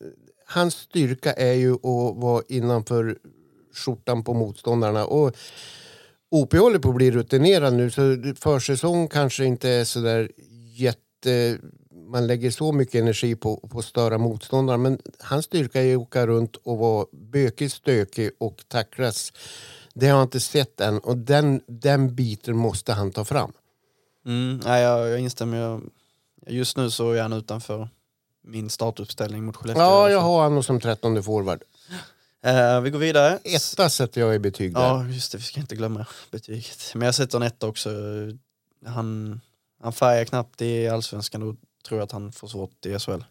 hans 0.46 0.74
styrka 0.74 1.32
är 1.32 1.52
ju 1.52 1.74
att 1.74 2.16
vara 2.16 2.42
innanför 2.48 3.18
skjortan 3.74 4.24
på 4.24 4.34
motståndarna. 4.34 5.06
Och 5.06 5.36
OP 6.30 6.52
håller 6.54 6.78
på 6.78 6.88
att 6.88 6.94
bli 6.94 7.10
rutinerad 7.10 7.74
nu, 7.74 7.90
så 7.90 8.16
försäsong 8.40 9.08
kanske 9.08 9.44
inte 9.44 9.68
är 9.68 9.84
så 9.84 10.00
där 10.00 10.30
jätte... 10.74 11.58
Man 12.10 12.26
lägger 12.26 12.50
så 12.50 12.72
mycket 12.72 12.94
energi 12.94 13.36
på, 13.36 13.56
på 13.56 13.78
att 13.78 13.84
störa 13.84 14.18
motståndaren, 14.18 14.82
men 14.82 14.98
hans 15.20 15.44
styrka 15.44 15.82
är 15.82 15.94
att 15.94 16.00
åka 16.00 16.26
runt 16.26 16.56
och 16.56 16.78
vara 16.78 17.06
bökig, 17.12 17.72
stökig 17.72 18.30
och 18.38 18.64
tacklas. 18.68 19.32
Det 19.94 20.08
har 20.08 20.18
jag 20.18 20.24
inte 20.24 20.40
sett 20.40 20.80
än 20.80 20.98
och 20.98 21.16
den, 21.16 21.60
den 21.66 22.14
biten 22.14 22.56
måste 22.56 22.92
han 22.92 23.12
ta 23.12 23.24
fram. 23.24 23.52
Mm, 24.26 24.60
nej, 24.64 24.82
jag, 24.82 25.08
jag 25.08 25.20
instämmer. 25.20 25.58
Jag, 25.58 25.82
just 26.46 26.76
nu 26.76 26.90
så 26.90 27.12
är 27.12 27.22
han 27.22 27.32
utanför 27.32 27.88
min 28.42 28.70
startuppställning 28.70 29.44
mot 29.44 29.56
Skellefteå. 29.56 29.82
Ja, 29.84 30.10
jag 30.10 30.20
har 30.20 30.42
honom 30.42 30.62
som 30.62 30.80
trettonde 30.80 31.22
forward. 31.22 31.62
Eh, 32.42 32.80
vi 32.80 32.90
går 32.90 32.98
vidare. 32.98 33.38
Etta 33.44 33.90
sätter 33.90 34.20
jag 34.20 34.34
i 34.34 34.38
betyg 34.38 34.74
där. 34.74 34.80
Ja, 34.80 35.06
just 35.06 35.32
det. 35.32 35.38
Vi 35.38 35.44
ska 35.44 35.60
inte 35.60 35.76
glömma 35.76 36.06
betyget. 36.30 36.92
Men 36.94 37.06
jag 37.06 37.14
sätter 37.14 37.38
en 37.38 37.42
etta 37.42 37.66
också. 37.66 37.90
Han, 38.86 39.40
han 39.82 39.92
färgar 39.92 40.24
knappt 40.24 40.62
i 40.62 40.88
allsvenskan 40.88 41.42
och 41.42 41.56
tror 41.86 41.98
jag 42.00 42.04
att 42.04 42.12
han 42.12 42.32
får 42.32 42.48
svårt 42.48 42.86
i 42.86 42.98
SHL. 42.98 43.24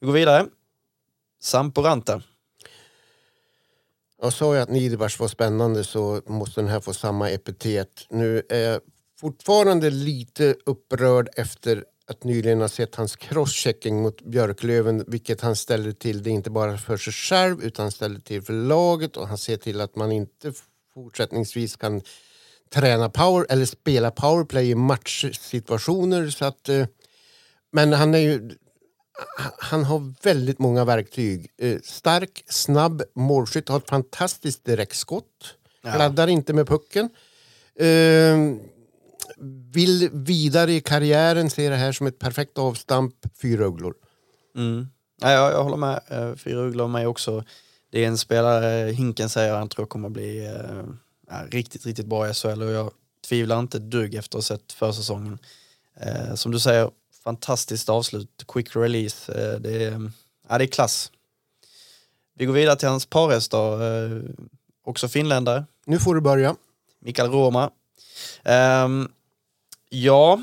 Vi 0.00 0.06
går 0.06 0.14
vidare. 0.14 0.46
Sampo 1.40 1.82
Ranta. 1.82 2.22
Jag 4.22 4.32
sa 4.32 4.54
ju 4.54 4.60
att 4.60 4.68
Niederbach 4.68 5.20
var 5.20 5.28
spännande 5.28 5.84
så 5.84 6.22
måste 6.26 6.60
den 6.60 6.70
här 6.70 6.80
få 6.80 6.94
samma 6.94 7.30
epitet. 7.30 8.06
Nu 8.10 8.42
är 8.48 8.70
jag 8.70 8.80
fortfarande 9.20 9.90
lite 9.90 10.54
upprörd 10.66 11.28
efter 11.36 11.84
att 12.08 12.24
nyligen 12.24 12.60
ha 12.60 12.68
sett 12.68 12.94
hans 12.94 13.16
crosschecking 13.16 14.02
mot 14.02 14.22
Björklöven 14.22 15.04
vilket 15.06 15.40
han 15.40 15.56
ställer 15.56 15.92
till 15.92 16.22
det 16.22 16.30
inte 16.30 16.50
bara 16.50 16.78
för 16.78 16.96
sig 16.96 17.12
själv 17.12 17.62
utan 17.62 17.90
ställer 17.90 18.20
till 18.20 18.42
för 18.42 18.52
laget 18.52 19.16
och 19.16 19.28
han 19.28 19.38
ser 19.38 19.56
till 19.56 19.80
att 19.80 19.96
man 19.96 20.12
inte 20.12 20.52
fortsättningsvis 20.94 21.76
kan 21.76 22.02
träna 22.70 23.10
power 23.10 23.46
eller 23.48 23.64
spela 23.64 24.10
powerplay 24.10 24.70
i 24.70 24.74
matchsituationer. 24.74 26.30
Så 26.30 26.44
att, 26.44 26.68
eh, 26.68 26.86
men 27.72 27.92
han 27.92 28.14
är 28.14 28.18
ju 28.18 28.50
han 29.58 29.84
har 29.84 30.14
väldigt 30.22 30.58
många 30.58 30.84
verktyg. 30.84 31.50
Eh, 31.58 31.78
stark, 31.82 32.44
snabb 32.46 33.02
målskytt, 33.14 33.68
har 33.68 33.78
ett 33.78 33.88
fantastiskt 33.88 34.64
direktskott. 34.64 35.54
Ja. 35.82 35.92
Kladdar 35.92 36.28
inte 36.28 36.52
med 36.52 36.66
pucken. 36.66 37.10
Vill 39.72 40.10
vidare 40.12 40.72
i 40.72 40.80
karriären, 40.80 41.50
ser 41.50 41.70
det 41.70 41.76
här 41.76 41.92
som 41.92 42.06
ett 42.06 42.18
perfekt 42.18 42.58
avstamp, 42.58 43.14
fyra 43.42 43.64
ugglor. 43.64 43.94
Mm. 44.56 44.88
Ja, 45.20 45.30
jag, 45.30 45.52
jag 45.52 45.64
håller 45.64 45.76
med. 45.76 46.00
Eh, 46.08 46.34
Fyra 46.34 46.60
ugglor 46.60 46.88
mig 46.88 47.06
också. 47.06 47.44
Det 47.90 48.04
är 48.04 48.08
en 48.08 48.18
spelare, 48.18 48.92
Hinken 48.92 49.28
säger 49.28 49.54
han 49.54 49.68
tror 49.68 49.86
kommer 49.86 50.08
bli 50.08 50.46
eh, 50.46 51.42
riktigt, 51.50 51.86
riktigt 51.86 52.06
bra 52.06 52.30
i 52.30 52.34
SHL 52.34 52.62
och 52.62 52.70
jag 52.70 52.90
tvivlar 53.28 53.58
inte 53.58 53.78
dugg 53.78 54.14
efter 54.14 54.38
att 54.38 54.48
ha 54.48 54.56
sett 54.56 54.72
försäsongen. 54.72 55.38
Eh, 56.00 56.34
som 56.34 56.52
du 56.52 56.60
säger, 56.60 56.90
fantastiskt 57.24 57.88
avslut, 57.88 58.44
quick 58.48 58.76
release. 58.76 59.32
Eh, 59.32 59.60
det, 59.60 59.84
är, 59.84 60.12
ja, 60.48 60.58
det 60.58 60.64
är 60.64 60.68
klass. 60.68 61.12
Vi 62.34 62.46
går 62.46 62.54
vidare 62.54 62.76
till 62.76 62.88
hans 62.88 63.06
parhästar, 63.06 63.72
eh, 63.82 64.22
också 64.84 65.08
finländare. 65.08 65.64
Nu 65.86 65.98
får 65.98 66.14
du 66.14 66.20
börja. 66.20 66.56
Mikael 67.00 67.30
Roma. 67.30 67.70
Ehm, 68.42 69.08
ja, 69.88 70.40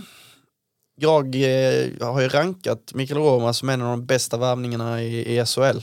jag 0.96 1.36
eh, 1.36 1.92
har 2.02 2.22
ju 2.22 2.28
rankat 2.28 2.94
Mikael 2.94 3.20
Roma 3.20 3.54
som 3.54 3.70
en 3.70 3.82
av 3.82 3.90
de 3.90 4.06
bästa 4.06 4.38
värvningarna 4.38 5.04
i, 5.04 5.40
i 5.40 5.46
SHL. 5.46 5.80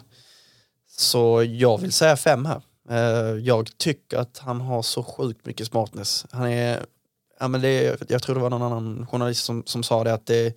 Så 0.90 1.42
jag 1.42 1.78
vill 1.78 1.92
säga 1.92 2.16
fem 2.16 2.46
här. 2.46 2.62
Eh, 2.90 3.38
jag 3.38 3.78
tycker 3.78 4.18
att 4.18 4.38
han 4.38 4.60
har 4.60 4.82
så 4.82 5.02
sjukt 5.02 5.46
mycket 5.46 5.66
smartness. 5.66 6.26
Han 6.30 6.48
är, 6.48 6.86
ja, 7.40 7.48
men 7.48 7.60
det 7.60 8.00
jag 8.08 8.22
tror 8.22 8.34
det 8.34 8.40
var 8.40 8.50
någon 8.50 8.62
annan 8.62 9.06
journalist 9.06 9.44
som, 9.44 9.62
som 9.66 9.82
sa 9.82 10.04
det 10.04 10.14
att 10.14 10.26
det 10.26 10.46
är 10.46 10.52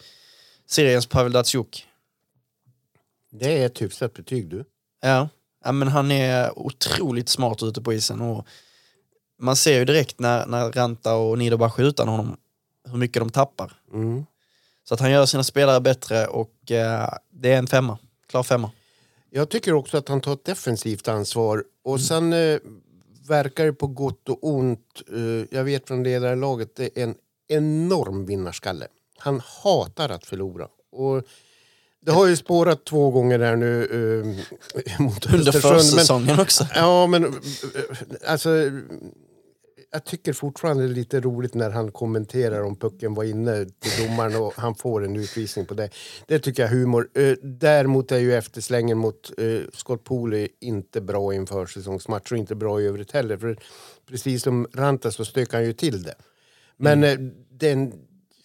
seriens 0.70 1.08
Pavel 1.08 1.32
Datsjuk. 1.32 1.88
Det 3.32 3.62
är 3.62 3.65
ett 3.65 3.82
hyfsat 3.82 4.13
betyg 4.13 4.50
du. 4.50 4.65
Ja. 5.02 5.30
ja, 5.63 5.72
men 5.72 5.88
han 5.88 6.12
är 6.12 6.60
otroligt 6.60 7.30
smart 7.30 7.63
ute 7.63 7.82
på 7.82 7.94
isen 7.94 8.22
och 8.22 8.48
man 9.39 9.56
ser 9.56 9.80
ju 9.80 9.86
direkt 9.86 10.20
när, 10.20 10.46
när 10.46 10.72
Ranta 10.72 11.15
och 11.15 11.38
Niederbach 11.38 11.80
är 11.80 11.84
utan 11.84 12.08
honom 12.08 12.38
hur 12.86 12.98
mycket 12.98 13.21
de 13.21 13.30
tappar. 13.30 13.74
Mm. 13.93 14.26
Så 14.84 14.93
att 14.93 15.00
han 15.00 15.12
gör 15.12 15.26
sina 15.26 15.43
spelare 15.43 15.82
bättre 15.82 16.28
och 16.28 16.71
eh, 16.71 17.10
det 17.32 17.52
är 17.52 17.58
en 17.58 17.67
femma. 17.67 17.98
Klar 18.28 18.43
femma. 18.43 18.71
Jag 19.30 19.50
tycker 19.50 19.74
också 19.74 19.98
att 19.98 20.10
han 20.10 20.21
tar 20.21 20.34
ett 20.34 20.45
defensivt 20.45 21.08
ansvar. 21.08 21.63
Och 21.84 22.02
sen 22.02 22.34
eh, 22.34 22.60
verkar 23.28 23.65
det 23.65 23.74
på 23.74 23.88
gott 23.88 24.30
och 24.30 24.38
ont. 24.41 25.02
Eh, 25.13 25.58
jag 25.58 25.63
vet 25.63 25.88
från 25.88 26.04
ledarlaget, 26.04 26.76
det 26.76 26.98
är 26.98 27.04
en 27.04 27.15
enorm 27.48 28.26
vinnarskalle. 28.26 28.88
Han 29.17 29.41
hatar 29.63 30.10
att 30.10 30.26
förlora. 30.26 30.67
Och 30.91 31.24
det 32.06 32.12
har 32.12 32.28
ju 32.28 32.36
spårat 32.36 32.86
två 32.86 33.12
gånger 33.12 33.39
där 33.39 33.56
nu 33.56 33.84
eh, 34.86 35.02
mot 35.02 35.34
Under 35.34 35.52
försäsongen 35.52 36.39
också. 36.39 36.67
ja, 36.76 37.08
men 37.08 37.26
eh, 37.26 37.32
alltså... 38.28 38.50
Jag 39.95 40.03
tycker 40.03 40.34
fortfarande 40.34 40.84
det 40.84 40.93
är 40.93 40.95
lite 40.95 41.19
roligt 41.19 41.53
när 41.53 41.69
han 41.69 41.91
kommenterar 41.91 42.63
om 42.63 42.75
pucken 42.75 43.13
var 43.13 43.23
inne 43.23 43.65
till 43.65 44.08
domaren 44.08 44.36
och 44.36 44.53
han 44.58 44.75
får 44.75 45.05
en 45.05 45.15
utvisning 45.15 45.65
på 45.65 45.73
det. 45.73 45.89
Det 46.27 46.39
tycker 46.39 46.63
jag 46.63 46.71
är 46.71 46.75
humor. 46.75 47.10
Eh, 47.13 47.34
däremot 47.43 48.12
är 48.12 48.17
ju 48.17 48.34
efterslängen 48.36 48.97
mot 48.97 49.31
eh, 49.38 49.62
Scott 49.73 50.03
Pooley 50.03 50.47
inte 50.60 51.01
bra 51.01 51.34
i 51.34 51.38
en 51.38 51.47
försäsongsmatch 51.47 52.31
och 52.31 52.38
inte 52.38 52.55
bra 52.55 52.81
i 52.81 52.86
övrigt 52.86 53.12
heller. 53.12 53.38
För 53.38 53.58
precis 54.10 54.43
som 54.43 54.67
Ranta 54.73 55.12
så 55.12 55.25
stökar 55.25 55.58
han 55.58 55.65
ju 55.65 55.73
till 55.73 56.03
det. 56.03 56.15
Men 56.77 57.03
eh, 57.03 57.17
den 57.49 57.93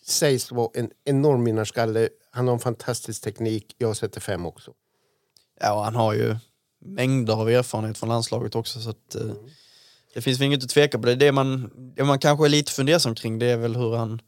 sägs 0.07 0.53
vara 0.53 0.71
en 0.75 0.91
enorm 1.05 1.45
vinnarskalle. 1.45 2.09
Han 2.31 2.47
har 2.47 2.55
en 2.55 2.61
fantastisk 2.61 3.23
teknik. 3.23 3.75
Jag 3.79 3.97
sätter 3.97 4.21
fem 4.21 4.47
också. 4.47 4.73
Ja, 5.61 5.83
han 5.85 5.95
har 5.95 6.15
ju 6.15 6.37
mängder 6.85 7.41
av 7.41 7.51
erfarenhet 7.51 7.99
från 7.99 8.09
landslaget 8.09 8.55
också. 8.55 8.81
Så 8.81 8.91
att, 8.91 9.15
eh, 9.15 9.33
Det 10.15 10.21
finns 10.21 10.41
väl 10.41 10.47
inget 10.47 10.65
att 10.65 10.71
tveka 10.71 10.99
på. 10.99 11.07
Det, 11.07 11.15
det, 11.15 11.33
man, 11.33 11.71
det 11.97 12.05
man 12.05 12.19
kanske 12.19 12.47
är 12.47 12.49
lite 12.49 12.73
fundersam 12.73 13.15
kring 13.15 13.39
det 13.39 13.47
är 13.47 13.57
väl 13.57 13.77
hur 13.77 13.97
han, 13.97 14.21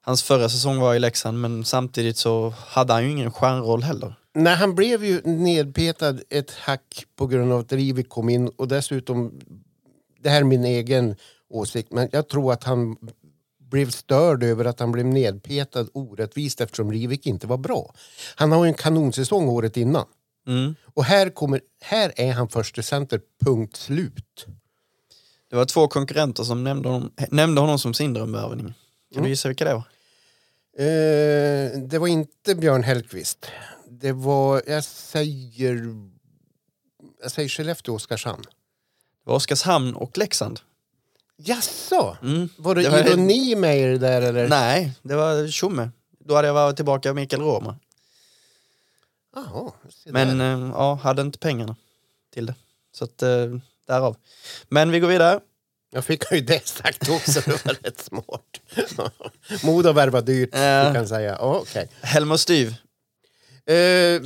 hans 0.00 0.22
förra 0.22 0.48
säsong 0.48 0.78
var 0.78 0.94
i 0.94 0.98
Leksand 0.98 1.40
men 1.40 1.64
samtidigt 1.64 2.16
så 2.16 2.54
hade 2.66 2.92
han 2.92 3.04
ju 3.04 3.10
ingen 3.10 3.30
stjärnroll 3.30 3.82
heller. 3.82 4.14
Nej, 4.34 4.54
han 4.54 4.74
blev 4.74 5.04
ju 5.04 5.20
nedpetad 5.24 6.18
ett 6.30 6.50
hack 6.50 7.06
på 7.16 7.26
grund 7.26 7.52
av 7.52 7.60
att 7.60 7.72
Rivik 7.72 8.08
kom 8.08 8.28
in 8.28 8.48
och 8.48 8.68
dessutom, 8.68 9.40
det 10.20 10.30
här 10.30 10.40
är 10.40 10.44
min 10.44 10.64
egen 10.64 11.16
åsikt, 11.50 11.92
men 11.92 12.08
jag 12.12 12.28
tror 12.28 12.52
att 12.52 12.64
han 12.64 12.96
blev 13.70 13.90
störd 13.90 14.42
över 14.42 14.64
att 14.64 14.80
han 14.80 14.92
blev 14.92 15.06
nedpetad 15.06 15.86
orättvist 15.92 16.60
eftersom 16.60 16.92
Rivik 16.92 17.26
inte 17.26 17.46
var 17.46 17.58
bra. 17.58 17.94
Han 18.36 18.52
har 18.52 18.64
ju 18.64 18.68
en 18.68 18.74
kanonsäsong 18.74 19.48
året 19.48 19.76
innan. 19.76 20.06
Mm. 20.46 20.74
Och 20.94 21.04
här, 21.04 21.30
kommer, 21.30 21.60
här 21.80 22.12
är 22.16 22.32
han 22.32 22.48
första 22.48 22.82
center, 22.82 23.20
punkt 23.44 23.76
slut. 23.76 24.46
Det 25.52 25.56
var 25.56 25.64
två 25.64 25.88
konkurrenter 25.88 26.44
som 26.44 26.64
nämnde 26.64 26.88
honom, 26.88 27.12
nämnde 27.30 27.60
honom 27.60 27.78
som 27.78 27.94
sin 27.94 28.14
drömvärvning. 28.14 28.64
Kan 28.66 28.74
Mm. 29.12 29.22
du 29.24 29.28
gissa 29.30 29.48
vilka 29.48 29.64
det 29.64 29.74
var? 29.74 29.84
Eh, 30.78 31.78
det 31.88 31.98
var 31.98 32.06
inte 32.08 32.54
Björn 32.54 32.82
Hellkvist. 32.82 33.46
Det 33.88 34.12
var, 34.12 34.62
jag 34.66 34.84
säger, 34.84 35.94
jag 37.22 37.30
säger 37.32 37.48
Skellefteå 37.48 37.94
Oskarshamn. 37.94 38.42
Det 38.42 38.50
var 39.30 39.34
Oskarshamn 39.36 39.94
och 39.94 40.18
Leksand. 40.18 40.60
Jaså? 41.36 42.16
Mm. 42.22 42.48
Var 42.58 42.74
det, 42.74 42.82
Det 42.82 42.90
var- 42.90 42.98
ironi 42.98 43.54
med 43.56 43.78
er 43.78 43.98
där 43.98 44.22
eller? 44.22 44.48
Nej, 44.48 44.92
det 45.02 45.16
var 45.16 45.48
Tjomme. 45.48 45.90
Då 46.18 46.34
hade 46.34 46.46
jag 46.48 46.54
varit 46.54 46.76
tillbaka 46.76 47.14
Mikael 47.14 47.42
Roma. 47.42 47.76
Jaha, 49.34 49.72
Men 50.06 50.40
eh, 50.40 50.70
ja, 50.74 50.94
hade 50.94 51.22
inte 51.22 51.38
pengarna 51.38 51.76
till 52.32 52.46
det. 52.46 52.54
Så 52.92 53.04
att 53.04 53.22
eh, 53.22 53.46
därav. 53.88 54.16
Men 54.68 54.90
vi 54.90 55.00
går 55.00 55.08
vidare. 55.08 55.40
Jag 55.94 56.04
fick 56.04 56.32
ju 56.32 56.40
det 56.40 56.66
sagt 56.68 57.08
också, 57.08 57.40
det 57.50 57.64
var 57.66 57.74
rätt 57.82 58.00
smart. 58.00 58.60
Modo 59.64 59.92
värvar 59.92 60.22
dyrt, 60.22 60.48
Ja. 60.52 60.88
du 60.88 60.94
kan 60.94 61.08
säga. 61.08 61.36
Ja, 61.40 61.58
okej. 61.62 61.88
Helmer 62.02 62.36
Styv. 62.36 62.68
Eh, 63.66 64.22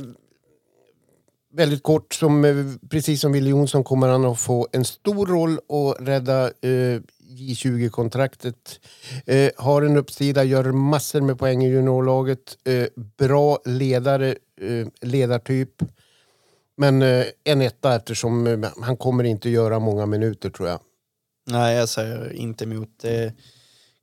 väldigt 1.53 1.83
kort, 1.83 2.13
som, 2.13 2.45
eh, 2.45 2.55
precis 2.89 3.21
som 3.21 3.31
Wille 3.31 3.49
Jonsson 3.49 3.83
kommer 3.83 4.07
han 4.07 4.25
att 4.25 4.39
få 4.39 4.67
en 4.71 4.85
stor 4.85 5.25
roll 5.27 5.59
och 5.67 5.97
rädda 6.07 6.45
eh, 6.45 7.01
J20-kontraktet. 7.29 8.79
Eh, 9.25 9.51
har 9.57 9.81
en 9.81 9.97
uppsida, 9.97 10.43
gör 10.43 10.63
massor 10.71 11.21
med 11.21 11.39
poäng 11.39 11.63
i 11.63 11.69
juniorlaget. 11.69 12.57
Eh, 12.65 12.87
bra 13.17 13.59
ledare, 13.65 14.35
eh, 14.61 14.87
ledartyp. 15.01 15.69
Men 16.77 17.01
eh, 17.01 17.25
en 17.43 17.61
etta 17.61 17.95
eftersom 17.95 18.47
eh, 18.47 18.69
han 18.81 18.97
kommer 18.97 19.23
inte 19.23 19.49
göra 19.49 19.79
många 19.79 20.05
minuter 20.05 20.49
tror 20.49 20.69
jag. 20.69 20.79
Nej, 21.47 21.75
jag 21.75 21.89
säger 21.89 22.33
inte 22.33 22.63
emot. 22.63 22.89
Det 23.01 23.33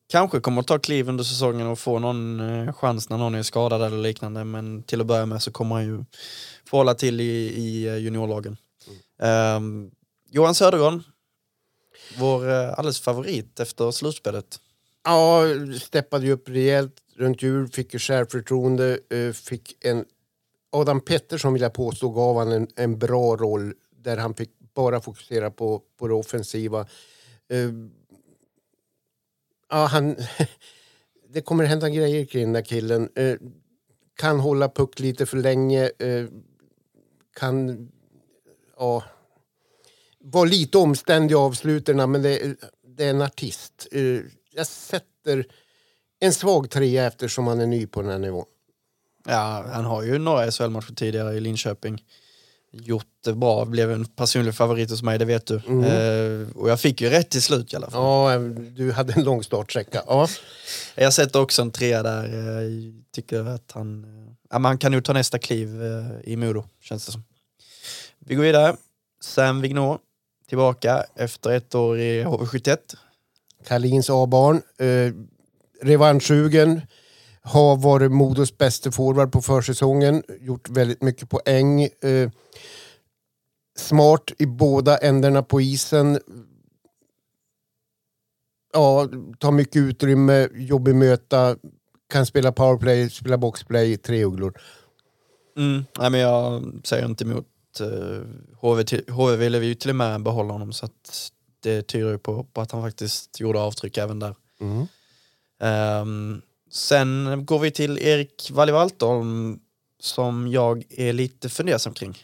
kanske 0.09 0.41
kommer 0.41 0.61
att 0.61 0.67
ta 0.67 0.79
kliv 0.79 1.09
under 1.09 1.25
säsongen 1.25 1.67
och 1.67 1.79
få 1.79 1.99
någon 1.99 2.41
eh, 2.41 2.73
chans 2.73 3.11
när 3.11 3.19
någon 3.19 3.35
är 3.35 3.43
skadad 3.43 3.83
eller 3.83 3.99
liknande. 3.99 4.45
Men 4.45 4.83
till 4.83 5.01
att 5.01 5.07
börja 5.07 5.27
med 5.27 5.43
så 5.43 5.51
kommer 5.53 5.75
han 5.75 5.85
ju 5.85 6.05
få 6.67 6.77
hålla 6.77 6.95
till 6.95 7.21
i, 7.21 7.25
i 7.57 7.87
eh, 7.87 7.97
juniorlagen. 7.97 8.57
Ehm, 9.23 9.91
Johan 10.31 10.55
Södergran. 10.55 11.03
Vår 12.19 12.51
eh, 12.51 12.79
alldeles 12.79 13.01
favorit 13.01 13.61
efter 13.61 13.91
slutspelet. 13.91 14.61
Ja, 15.05 15.43
steppade 15.81 16.27
ju 16.27 16.33
upp 16.33 16.49
rejält 16.49 16.95
runt 17.17 17.43
jul, 17.43 17.69
fick 17.69 17.93
ju 17.93 17.99
självförtroende, 17.99 18.99
eh, 19.11 19.33
fick 19.33 19.85
en... 19.85 20.05
Adam 20.75 21.01
Pettersson 21.01 21.53
vill 21.53 21.63
jag 21.63 21.73
påstå 21.73 22.09
gav 22.09 22.39
han 22.39 22.53
en, 22.53 22.69
en 22.77 22.99
bra 22.99 23.37
roll 23.37 23.75
där 23.91 24.17
han 24.17 24.35
fick 24.35 24.51
bara 24.75 25.01
fokusera 25.01 25.51
på, 25.51 25.83
på 25.99 26.09
det 26.09 26.15
offensiva. 26.15 26.87
Uh, 27.53 27.89
ja, 29.71 29.87
han... 29.87 30.17
Det 31.29 31.41
kommer 31.41 31.65
hända 31.65 31.89
grejer 31.89 32.25
kring 32.25 32.43
den 32.43 32.53
där 32.53 32.63
killen. 32.63 33.09
Uh, 33.19 33.37
kan 34.17 34.41
hålla 34.41 34.69
puck 34.69 35.01
lite 35.01 35.27
för 35.27 35.37
länge. 35.37 35.91
Uh, 36.03 36.29
kan... 37.37 37.89
Ja... 38.77 39.03
Var 40.19 40.47
lite 40.47 40.79
omständig 40.79 41.33
i 41.33 41.37
avslutarna, 41.37 42.07
men 42.07 42.23
det, 42.23 42.57
det 42.87 43.05
är 43.05 43.11
en 43.11 43.23
artist. 43.23 43.87
Jag 44.51 44.67
sätter 44.67 45.47
en 46.21 46.33
svag 46.33 46.71
trea 46.71 47.07
eftersom 47.07 47.47
han 47.47 47.61
är 47.61 47.67
ny 47.67 47.87
på 47.87 48.03
den 48.03 48.11
här 48.11 48.19
nivån. 48.19 48.45
Ja, 49.27 49.65
han 49.73 49.85
har 49.85 50.03
ju 50.03 50.19
några 50.19 50.51
SHL-matcher 50.51 50.95
tidigare 50.95 51.35
i 51.35 51.41
Linköping. 51.41 52.03
Gjort 52.73 53.07
det 53.25 53.33
bra, 53.33 53.65
blev 53.65 53.93
en 53.93 54.05
personlig 54.05 54.55
favorit 54.55 54.91
hos 54.91 55.03
mig, 55.03 55.19
det 55.19 55.25
vet 55.25 55.47
du. 55.47 55.55
Eh, 55.55 56.57
och 56.57 56.71
jag 56.71 56.81
fick 56.81 57.01
ju 57.01 57.09
rätt 57.09 57.31
till 57.31 57.43
slut 57.43 57.73
i 57.73 57.77
alla 57.77 57.91
fall. 57.91 58.03
Ja, 58.03 58.39
du 58.77 58.93
hade 58.93 59.13
en 59.13 59.25
lång 59.25 59.43
startsträcka. 59.43 60.03
Ja. 60.07 60.29
Jag 60.95 61.13
sätter 61.13 61.41
också 61.41 61.63
en 61.63 61.71
trea 61.71 62.03
där. 62.03 62.29
Jag 62.29 62.95
tycker 63.15 63.45
att 63.45 63.73
han, 63.73 64.05
eh, 64.05 64.33
ja, 64.51 64.59
men 64.59 64.65
han 64.65 64.79
kan 64.79 64.93
nog 64.93 65.05
ta 65.05 65.13
nästa 65.13 65.39
kliv 65.39 65.83
eh, 65.85 66.33
i 66.33 66.37
Modo, 66.37 66.65
känns 66.81 67.07
det 67.07 67.13
som. 67.13 67.25
Vi 68.19 68.35
går 68.35 68.43
vidare. 68.43 68.77
Sam 69.21 69.61
Vignot, 69.61 70.01
tillbaka 70.49 71.05
efter 71.15 71.51
ett 71.51 71.75
år 71.75 71.99
i 71.99 72.25
HV71. 72.25 72.79
Karlins 73.67 74.11
A-barn. 74.11 74.63
Eh, 74.79 75.13
revanschsugen. 75.83 76.81
Har 77.45 77.77
varit 77.77 78.13
Modos 78.13 78.59
bästa 78.59 78.93
forward 78.93 79.33
på 79.33 79.43
försäsongen. 79.43 80.23
Gjort 80.41 80.69
väldigt 80.69 81.03
mycket 81.03 81.31
poäng. 81.31 81.83
Eh, 81.83 82.31
smart 83.79 84.31
i 84.39 84.47
båda 84.47 84.99
ändarna 84.99 85.43
på 85.43 85.61
isen. 85.61 86.19
Ja, 88.73 89.09
tar 89.39 89.53
mycket 89.53 89.77
utrymme, 89.77 90.49
jobbig 90.55 90.95
möta. 90.95 91.57
Kan 92.09 92.27
spela 92.27 92.53
powerplay, 92.53 93.11
spela 93.11 93.39
boxplay, 93.39 93.97
tre 93.97 94.25
ugglor. 94.25 94.61
Mm. 95.57 95.85
Nej, 95.99 96.11
men 96.11 96.21
jag 96.21 96.63
säger 96.85 97.07
inte 97.07 97.25
emot. 97.25 97.47
HV, 98.61 98.85
till, 98.85 99.05
HV 99.09 99.37
ville 99.37 99.59
vi 99.59 99.67
ju 99.67 99.75
till 99.75 99.91
och 99.91 99.97
med 99.97 100.23
behålla 100.23 100.53
honom 100.53 100.73
så 100.73 100.87
att 100.87 101.31
det 101.61 101.83
tyder 101.83 102.11
ju 102.11 102.19
på, 102.19 102.45
på 102.45 102.61
att 102.61 102.73
han 102.73 102.83
faktiskt 102.83 103.41
gjorde 103.41 103.61
avtryck 103.61 103.99
även 103.99 104.19
där. 104.19 104.35
Mm. 104.61 104.87
Ehm, 105.61 106.43
sen 106.75 107.43
går 107.47 107.59
vi 107.59 107.71
till 107.71 107.99
Erik 107.99 108.51
Walli-Waltholm 108.53 109.59
som 110.01 110.49
jag 110.49 110.85
är 110.91 111.13
lite 111.13 111.49
fundersam 111.49 111.95
kring. 111.95 112.19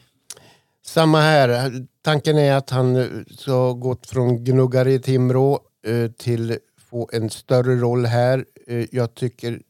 Samma 0.87 1.21
här. 1.21 1.73
Tanken 2.03 2.39
är 2.39 2.53
att 2.55 2.71
han 2.71 2.97
eh, 2.97 3.07
ska 3.39 3.73
gått 3.73 4.07
från 4.07 4.45
gnuggare 4.45 4.93
i 4.93 4.99
Timrå 5.01 5.61
eh, 5.87 6.11
till 6.11 6.59
få 6.91 7.11
en 7.13 7.31
större 7.31 7.77
roll 7.77 8.07
här. 8.07 8.45
Eh, 8.67 8.87
jag 8.93 9.15
tycker 9.15 9.61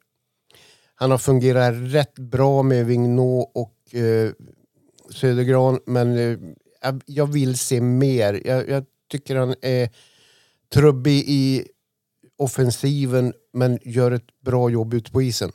han 0.95 1.11
har 1.11 1.19
fungerat 1.19 1.75
rätt 1.77 2.14
bra 2.19 2.62
med 2.62 2.87
Vignå 2.87 3.40
och 3.55 3.95
eh, 3.95 4.31
Södergran 5.11 5.81
men 5.87 6.16
eh, 6.19 6.38
jag- 6.83 7.03
jag 7.07 7.27
vill 7.27 7.59
se 7.59 7.81
mer. 7.81 8.43
Jag, 8.47 8.69
jag 8.69 8.85
tycker 9.11 9.37
han 9.37 9.55
är 9.62 9.88
trubbig 10.75 11.25
i 11.29 11.64
offensiven 12.38 13.33
men 13.53 13.79
gör 13.83 14.11
ett 14.11 14.41
bra 14.41 14.71
jobb 14.71 14.95
ute 14.95 15.11
på 15.11 15.23
isen. 15.23 15.53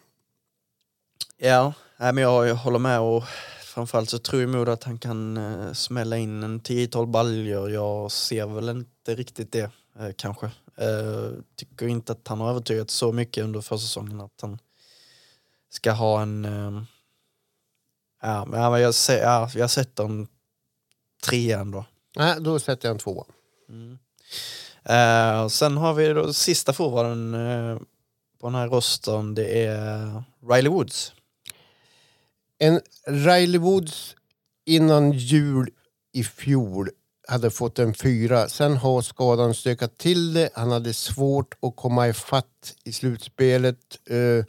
Ja, 1.37 1.73
nej, 1.97 2.13
men 2.13 2.23
jag, 2.23 2.47
jag 2.47 2.55
håller 2.55 2.79
med 2.79 2.99
och 2.99 3.23
framförallt 3.63 4.09
så 4.09 4.19
tror 4.19 4.41
jag 4.41 4.69
att 4.69 4.83
han 4.83 4.99
kan 4.99 5.37
uh, 5.37 5.73
smälla 5.73 6.17
in 6.17 6.43
en 6.43 6.61
10-12 6.61 7.05
baljor. 7.05 7.71
Jag 7.71 8.11
ser 8.11 8.47
väl 8.47 8.69
inte 8.69 9.15
riktigt 9.15 9.51
det 9.51 9.71
eh, 9.99 10.09
kanske. 10.17 10.45
Eh, 10.77 11.31
tycker 11.55 11.87
inte 11.87 12.11
att 12.11 12.27
han 12.27 12.39
har 12.39 12.49
övertygat 12.49 12.89
så 12.89 13.11
mycket 13.11 13.43
under 13.43 13.61
försäsongen 13.61 14.21
att 14.21 14.41
han 14.41 14.59
ska 15.69 15.91
ha 15.91 16.21
en... 16.21 16.45
eh, 16.45 16.83
ja, 18.21 18.45
men 18.45 18.59
ja, 18.59 18.79
jag, 18.79 18.93
ja, 19.09 19.49
jag 19.55 19.69
sätter 19.69 20.03
en 20.03 20.27
trea 21.25 21.59
ändå. 21.59 21.85
Nej, 22.15 22.35
då 22.39 22.59
sätter 22.59 22.87
jag 22.87 22.93
en 22.93 22.99
tvåa. 22.99 23.25
Mm. 23.69 23.97
Uh, 24.89 25.47
sen 25.47 25.77
har 25.77 25.93
vi 25.93 26.07
då 26.07 26.33
sista 26.33 26.73
forwarden 26.73 27.33
uh, 27.33 27.79
på 28.39 28.47
den 28.47 28.55
här 28.55 28.67
rostern. 28.67 29.35
Det 29.35 29.65
är 29.65 30.23
Riley 30.49 30.71
Woods. 30.71 31.13
En 32.59 32.81
Riley 33.07 33.57
Woods 33.57 34.15
innan 34.65 35.11
jul 35.11 35.69
i 36.13 36.23
fjol 36.23 36.89
hade 37.27 37.51
fått 37.51 37.79
en 37.79 37.93
fyra. 37.93 38.49
Sen 38.49 38.77
har 38.77 39.01
skadan 39.01 39.53
stökat 39.53 39.97
till 39.97 40.33
det. 40.33 40.49
Han 40.53 40.71
hade 40.71 40.93
svårt 40.93 41.53
att 41.61 41.75
komma 41.75 42.07
ifatt 42.07 42.75
i 42.83 42.91
slutspelet. 42.91 43.99
Uh, 44.11 44.45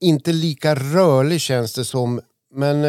inte 0.00 0.32
lika 0.32 0.74
rörlig 0.74 1.40
känns 1.40 1.74
det 1.74 1.84
som. 1.84 2.20
Men 2.54 2.84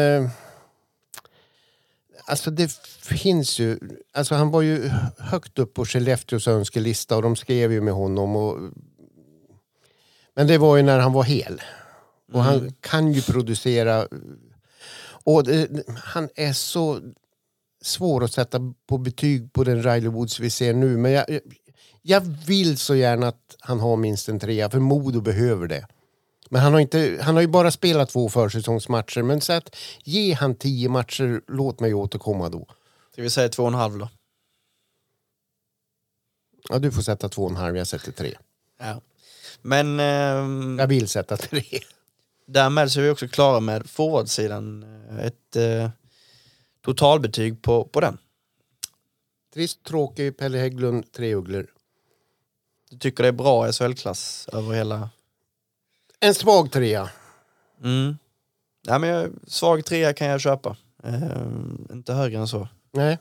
alltså 2.26 2.50
det 2.50 2.72
finns 3.02 3.58
ju... 3.58 3.78
Alltså 4.12 4.34
han 4.34 4.50
var 4.50 4.62
ju 4.62 4.88
högt 5.18 5.58
upp 5.58 5.74
på 5.74 5.84
Skellefteås 5.84 6.48
önskelista 6.48 7.16
och 7.16 7.22
de 7.22 7.36
skrev 7.36 7.72
ju 7.72 7.80
med 7.80 7.94
honom. 7.94 8.36
Och, 8.36 8.58
men 10.34 10.46
det 10.46 10.58
var 10.58 10.76
ju 10.76 10.82
när 10.82 10.98
han 10.98 11.12
var 11.12 11.24
hel. 11.24 11.62
Och 12.32 12.42
han 12.42 12.72
kan 12.80 13.12
ju 13.12 13.22
producera. 13.22 14.08
Och 15.24 15.44
det, 15.44 15.68
han 16.04 16.28
är 16.34 16.52
så 16.52 17.00
svår 17.82 18.24
att 18.24 18.32
sätta 18.32 18.60
på 18.86 18.98
betyg 18.98 19.52
på 19.52 19.64
den 19.64 19.82
Riley 19.82 20.08
Woods 20.08 20.40
vi 20.40 20.50
ser 20.50 20.74
nu. 20.74 20.96
Men 20.96 21.12
jag, 21.12 21.40
jag 22.02 22.20
vill 22.20 22.78
så 22.78 22.94
gärna 22.94 23.28
att 23.28 23.56
han 23.60 23.80
har 23.80 23.96
minst 23.96 24.28
en 24.28 24.40
trea, 24.40 24.70
för 24.70 24.78
Modo 24.78 25.20
behöver 25.20 25.66
det. 25.66 25.86
Men 26.50 26.60
han 26.60 26.72
har, 26.72 26.80
inte, 26.80 27.18
han 27.22 27.34
har 27.34 27.42
ju 27.42 27.48
bara 27.48 27.70
spelat 27.70 28.08
två 28.10 28.28
försäsongsmatcher. 28.28 29.22
Men 29.22 29.40
så 29.40 29.52
att 29.52 29.76
ge 30.04 30.32
han 30.32 30.54
tio 30.54 30.88
matcher, 30.88 31.42
låt 31.48 31.80
mig 31.80 31.94
återkomma 31.94 32.48
då. 32.48 32.66
Ska 33.12 33.22
vi 33.22 33.30
säga 33.30 33.48
två 33.48 33.62
och 33.62 33.68
en 33.68 33.74
halv 33.74 33.98
då? 33.98 34.08
Ja, 36.68 36.78
du 36.78 36.92
får 36.92 37.02
sätta 37.02 37.28
två 37.28 37.44
och 37.44 37.50
en 37.50 37.56
halv, 37.56 37.76
jag 37.76 37.86
sätter 37.86 38.12
tre. 38.12 38.36
Ja. 38.78 39.00
Men 39.62 40.00
ehm, 40.00 40.76
Jag 40.78 40.86
vill 40.86 41.08
sätta 41.08 41.36
tre. 41.36 41.62
därmed 42.46 42.92
så 42.92 43.00
är 43.00 43.04
vi 43.04 43.10
också 43.10 43.28
klara 43.28 43.60
med 43.60 43.90
forwardsidan. 43.90 44.82
Ett 45.20 45.56
eh, 45.56 45.90
totalbetyg 46.84 47.62
på, 47.62 47.84
på 47.84 48.00
den. 48.00 48.18
Trist, 49.54 49.82
tråkig, 49.84 50.36
Pelle 50.36 50.58
Hägglund, 50.58 51.12
tre 51.12 51.34
ugglor. 51.34 51.66
Du 52.90 52.98
tycker 52.98 53.22
det 53.22 53.28
är 53.28 53.32
bra 53.32 53.72
SHL-klass 53.72 54.48
över 54.52 54.74
hela... 54.74 55.10
En 56.24 56.34
svag 56.34 56.72
trea. 56.72 57.08
Mm. 57.82 58.18
Ja, 58.86 58.98
men 58.98 59.10
jag, 59.10 59.30
svag 59.46 59.84
trea 59.84 60.12
kan 60.12 60.26
jag 60.26 60.40
köpa. 60.40 60.76
Ehm, 61.04 61.88
inte 61.92 62.12
högre 62.12 62.38
än 62.38 62.48
så. 62.48 62.68
Nej. 62.92 63.18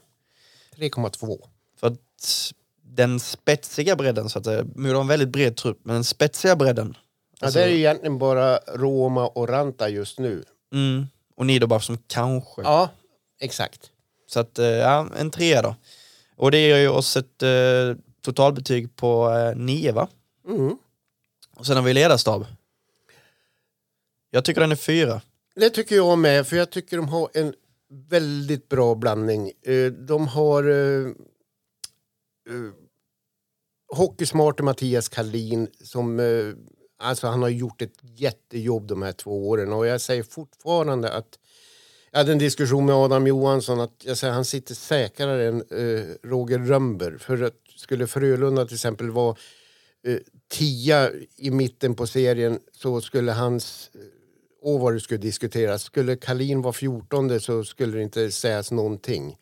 3,2. 0.77 1.39
För 1.79 1.87
att 1.87 1.99
den 2.81 3.19
spetsiga 3.19 3.95
bredden 3.95 4.29
så 4.29 4.39
att 4.39 4.45
säga, 4.45 4.63
Modo 4.75 4.93
har 4.93 5.01
en 5.01 5.07
väldigt 5.07 5.29
bred 5.29 5.55
trupp, 5.57 5.79
men 5.83 5.93
den 5.93 6.03
spetsiga 6.03 6.55
bredden. 6.55 6.97
Ja, 7.39 7.45
alltså- 7.45 7.59
det 7.59 7.65
är 7.65 7.69
ju 7.69 7.77
egentligen 7.77 8.17
bara 8.17 8.57
Roma 8.57 9.27
och 9.27 9.49
Ranta 9.49 9.89
just 9.89 10.19
nu. 10.19 10.43
Mm, 10.73 11.07
och 11.35 11.45
Niederbach 11.45 11.83
som 11.83 11.97
kanske. 12.07 12.61
Ja, 12.61 12.89
exakt. 13.39 13.89
Så 14.27 14.39
att, 14.39 14.59
eh, 14.59 14.65
ja, 14.65 15.07
en 15.17 15.31
trea 15.31 15.61
då. 15.61 15.75
Och 16.35 16.51
det 16.51 16.57
ger 16.59 16.77
ju 16.77 16.87
oss 16.89 17.17
ett 17.17 17.43
eh, 17.43 17.49
totalbetyg 18.21 18.95
på 18.95 19.29
eh, 19.29 19.55
nio 19.55 19.91
va? 19.91 20.07
Mm. 20.47 20.77
Och 21.55 21.65
sen 21.65 21.75
har 21.75 21.83
vi 21.83 21.93
ledarstab. 21.93 22.45
Jag 24.35 24.45
tycker 24.45 24.61
den 24.61 24.71
är 24.71 24.75
fyra. 24.75 25.21
Det 25.55 25.69
tycker 25.69 25.95
jag 25.95 26.17
med, 26.17 26.47
för 26.47 26.55
jag 26.55 26.69
tycker 26.69 26.97
de 26.97 27.09
har 27.09 27.29
en 27.33 27.53
väldigt 28.09 28.69
bra 28.69 28.95
blandning. 28.95 29.51
Eh, 29.61 29.85
de 29.91 30.27
har 30.27 30.63
eh, 30.63 30.75
eh, 30.75 31.05
uh, 32.49 32.55
uh, 32.55 32.71
hockeysmarte 33.95 34.63
Mattias 34.63 35.09
Kallin 35.09 35.67
som 35.81 36.19
uh, 36.19 36.55
alltså 36.99 37.27
han 37.27 37.41
har 37.41 37.49
gjort 37.49 37.81
ett 37.81 37.99
jättejobb 38.01 38.87
de 38.87 39.01
här 39.01 39.11
två 39.11 39.49
åren 39.49 39.73
och 39.73 39.87
jag 39.87 40.01
säger 40.01 40.23
fortfarande 40.23 41.11
att 41.11 41.39
jag 42.11 42.17
hade 42.19 42.31
en 42.31 42.37
diskussion 42.37 42.85
med 42.85 42.95
Adam 42.95 43.27
Johansson 43.27 43.79
att 43.79 44.01
jag 44.05 44.17
säger 44.17 44.33
han 44.33 44.45
sitter 44.45 44.75
säkrare 44.75 45.47
än 45.47 45.63
Roger 46.23 46.59
Rönnberg 46.59 47.19
för 47.19 47.41
att 47.41 47.53
skulle 47.75 48.07
Frölunda 48.07 48.65
till 48.65 48.75
exempel 48.75 49.09
vara 49.09 49.35
eh, 50.07 50.17
tia 50.47 51.11
i 51.35 51.51
mitten 51.51 51.95
på 51.95 52.07
serien 52.07 52.59
så 52.71 53.01
skulle 53.01 53.31
hans 53.31 53.91
och 54.63 54.79
vad 54.79 54.93
det 54.93 54.99
skulle 54.99 55.17
diskuteras. 55.17 55.83
Skulle 55.83 56.15
Kalin 56.15 56.61
vara 56.61 56.73
14 56.73 57.39
så 57.39 57.63
skulle 57.63 57.97
det 57.97 58.03
inte 58.03 58.31
sägas 58.31 58.71
någonting. 58.71 59.37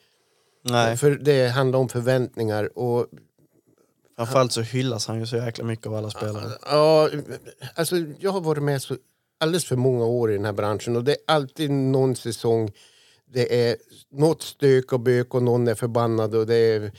Nej, 0.63 0.97
För 0.97 1.11
det 1.11 1.47
handlar 1.47 1.79
om 1.79 1.89
förväntningar. 1.89 2.77
Och, 2.77 3.07
framförallt 4.15 4.51
så 4.51 4.61
hyllas 4.61 5.07
han 5.07 5.19
ju 5.19 5.25
så 5.25 5.37
jäkla 5.37 5.65
mycket 5.65 5.87
av 5.87 5.95
alla 5.95 6.09
spelare. 6.09 6.51
ja, 6.65 7.09
alltså, 7.75 7.95
jag 8.19 8.31
har 8.31 8.41
varit 8.41 8.63
med 8.63 8.81
så 8.81 8.97
alldeles 9.39 9.65
för 9.65 9.75
många 9.75 10.05
år 10.05 10.31
i 10.31 10.35
den 10.35 10.45
här 10.45 10.53
branschen 10.53 10.95
och 10.95 11.03
det 11.03 11.11
är 11.11 11.17
alltid 11.27 11.71
någon 11.71 12.15
säsong 12.15 12.71
det 13.33 13.69
är 13.69 13.77
något 14.11 14.41
stök 14.41 14.93
och 14.93 14.99
bök 14.99 15.35
och 15.35 15.43
någon 15.43 15.67
är 15.67 15.75
förbannad. 15.75 16.35
Och 16.35 16.47
det 16.47 16.55
är, 16.55 16.91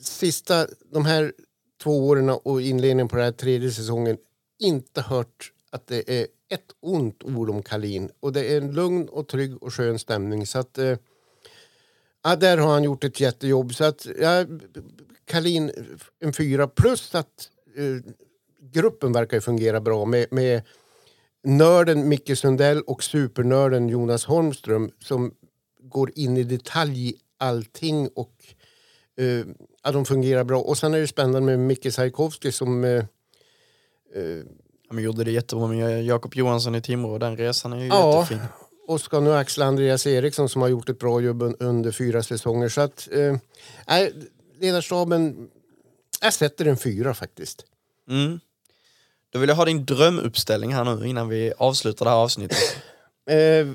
sista, 0.00 0.66
de 0.92 1.04
här 1.04 1.32
två 1.82 2.08
åren 2.08 2.30
och 2.30 2.62
inledningen 2.62 3.08
på 3.08 3.16
den 3.16 3.24
här 3.24 3.32
tredje 3.32 3.70
säsongen 3.70 4.16
inte 4.58 5.00
hört 5.00 5.52
att 5.70 5.86
det 5.86 6.20
är 6.20 6.26
ett 6.48 6.72
ont 6.80 7.24
ord 7.24 7.50
om 7.50 7.62
Kalin. 7.62 8.10
Och 8.20 8.32
det 8.32 8.52
är 8.52 8.56
en 8.56 8.72
lugn 8.72 9.08
och 9.08 9.28
trygg 9.28 9.62
och 9.62 9.74
skön 9.74 9.98
stämning. 9.98 10.46
Så 10.46 10.58
att, 10.58 10.78
eh, 10.78 10.98
ja, 12.22 12.36
där 12.36 12.58
har 12.58 12.72
han 12.72 12.84
gjort 12.84 13.04
ett 13.04 13.20
jättejobb. 13.20 13.74
Så 13.74 13.84
att, 13.84 14.06
ja, 14.20 14.44
Kalin 15.24 15.72
en 16.20 16.32
fyra 16.32 16.68
plus 16.68 17.14
att 17.14 17.48
eh, 17.76 18.12
gruppen 18.60 19.12
verkar 19.12 19.36
ju 19.36 19.40
fungera 19.40 19.80
bra 19.80 20.04
med, 20.04 20.26
med 20.30 20.62
nörden 21.42 22.08
Micke 22.08 22.38
Sundell 22.38 22.82
och 22.82 23.04
supernörden 23.04 23.88
Jonas 23.88 24.24
Holmström 24.24 24.90
som 24.98 25.34
går 25.82 26.10
in 26.14 26.36
i 26.36 26.42
detalj 26.42 27.08
i 27.08 27.14
allting 27.38 28.08
och 28.08 28.34
eh, 29.16 29.46
ja, 29.82 29.92
de 29.92 30.04
fungerar 30.04 30.44
bra. 30.44 30.60
Och 30.60 30.78
sen 30.78 30.94
är 30.94 31.00
det 31.00 31.06
spännande 31.06 31.40
med 31.40 31.58
Micke 31.58 31.92
Sajkovski 31.92 32.52
som 32.52 32.84
eh, 32.84 33.04
eh 34.14 34.44
han 34.94 35.02
gjorde 35.02 35.24
det 35.24 35.30
jättebra 35.30 35.66
med 35.66 36.04
Jakob 36.04 36.34
Johansson 36.34 36.74
i 36.74 36.82
Timrå. 36.82 37.18
Den 37.18 37.36
resan 37.36 37.72
är 37.72 37.78
ju 37.80 37.86
Ja. 37.86 38.16
jättefin. 38.20 38.40
och 38.86 39.00
ska 39.00 39.20
nu 39.20 39.32
axla 39.34 39.66
Andreas 39.66 40.06
Eriksson 40.06 40.48
som 40.48 40.62
har 40.62 40.68
gjort 40.68 40.88
ett 40.88 40.98
bra 40.98 41.20
jobb 41.20 41.42
un- 41.42 41.56
under 41.60 41.92
fyra 41.92 42.22
säsonger. 42.22 42.68
Så 42.68 42.80
att, 42.80 43.08
eh, 43.12 43.36
ledarstaben, 44.60 45.50
jag 46.20 46.32
sätter 46.32 46.64
en 46.64 46.76
fyra 46.76 47.14
faktiskt. 47.14 47.64
Mm. 48.08 48.40
Då 49.32 49.38
vill 49.38 49.48
jag 49.48 49.56
ha 49.56 49.64
din 49.64 49.84
drömuppställning 49.84 50.74
här 50.74 50.84
nu 50.96 51.06
innan 51.06 51.28
vi 51.28 51.52
avslutar 51.58 52.04
det 52.04 52.10
här 52.10 52.18
avsnittet. 52.18 52.58
Eh, 53.26 53.66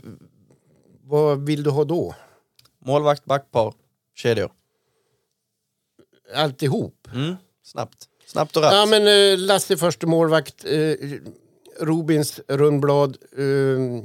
vad 1.03 1.45
vill 1.45 1.63
du 1.63 1.69
ha 1.69 1.84
då? 1.84 2.15
Målvakt, 2.86 3.25
backpar, 3.25 3.73
kedjor. 4.15 4.51
Alltihop? 6.36 7.08
Mm. 7.13 7.36
Snabbt. 7.63 8.09
Snabbt 8.30 8.58
och 8.58 8.63
rätt. 8.63 8.74
Ja, 8.74 8.86
men 8.86 9.08
eh, 9.08 9.38
Lasse 9.38 9.78
första 9.78 10.08
målvakt, 10.08 10.65
eh, 10.65 10.96
Robins 11.80 12.39
rundblad. 12.48 13.18
Eh, 13.38 14.04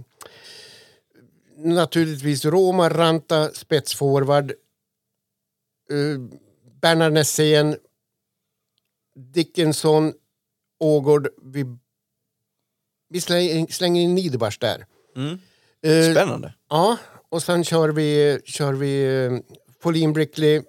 naturligtvis 1.56 2.44
Roma, 2.44 2.88
Ranta, 2.88 3.50
spetsforward. 3.50 4.50
Eh, 5.90 6.20
Bernhard 6.80 7.12
Nässén, 7.12 7.76
Dickinson, 9.14 10.12
Ågård. 10.80 11.28
Vi, 11.42 11.64
vi 13.08 13.20
slänger, 13.20 13.66
slänger 13.72 14.02
in 14.02 14.14
Niederbach 14.14 14.58
där. 14.58 14.86
Mm. 15.16 15.38
Eh, 15.82 16.12
Spännande. 16.12 16.54
Ja, 16.70 16.96
och 17.28 17.42
sen 17.42 17.64
kör 17.64 17.88
vi, 17.88 18.40
kör 18.44 18.72
vi 18.72 19.24
eh, 19.24 19.38
Pauline 19.82 20.12
Brickley, 20.12 20.62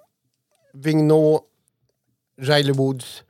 Vignot, 0.73 1.43
Riley 2.41 2.73
Woods 2.73 3.23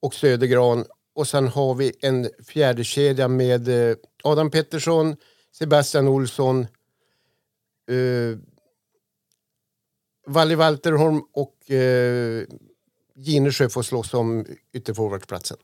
och 0.00 0.14
Södergran. 0.14 0.84
Och 1.14 1.28
sen 1.28 1.48
har 1.48 1.74
vi 1.74 1.92
en 2.00 2.30
fjärde 2.46 2.84
kedja 2.84 3.28
med 3.28 3.90
eh, 3.90 3.96
Adam 4.22 4.50
Pettersson, 4.50 5.16
Sebastian 5.52 6.08
Olsson, 6.08 6.66
eh, 7.90 8.38
Valle 10.26 10.56
Walterholm 10.56 11.22
och 11.32 11.70
eh, 11.70 12.44
Ginesjö 13.16 13.68
får 13.68 13.82
slåss 13.82 14.14
om 14.14 14.46
ytterforwardsplatsen. 14.72 15.56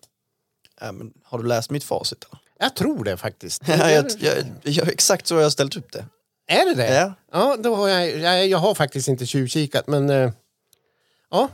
Ja, 0.81 0.93
men 0.93 1.13
har 1.23 1.39
du 1.39 1.47
läst 1.49 1.71
mitt 1.71 1.85
facit? 1.85 2.25
Eller? 2.25 2.39
Jag 2.59 2.77
tror 2.77 3.05
det 3.05 3.17
faktiskt. 3.17 3.63
Ja, 3.69 3.91
jag, 3.91 4.07
jag, 4.19 4.35
jag, 4.63 4.89
exakt 4.89 5.27
så 5.27 5.35
har 5.35 5.43
jag 5.43 5.53
ställt 5.53 5.77
upp 5.77 5.93
det. 5.93 6.05
Är 6.47 6.65
det 6.65 6.75
det? 6.75 6.95
Ja. 6.95 7.15
Ja, 7.33 7.57
då 7.61 7.75
har 7.75 7.89
jag, 7.89 8.19
jag, 8.19 8.47
jag 8.49 8.59
har 8.59 8.75
faktiskt 8.75 9.09
inte 9.09 9.27
tjuvkikat 9.27 9.87
men 9.87 10.11
eh, 10.11 10.31
ja. 11.31 11.49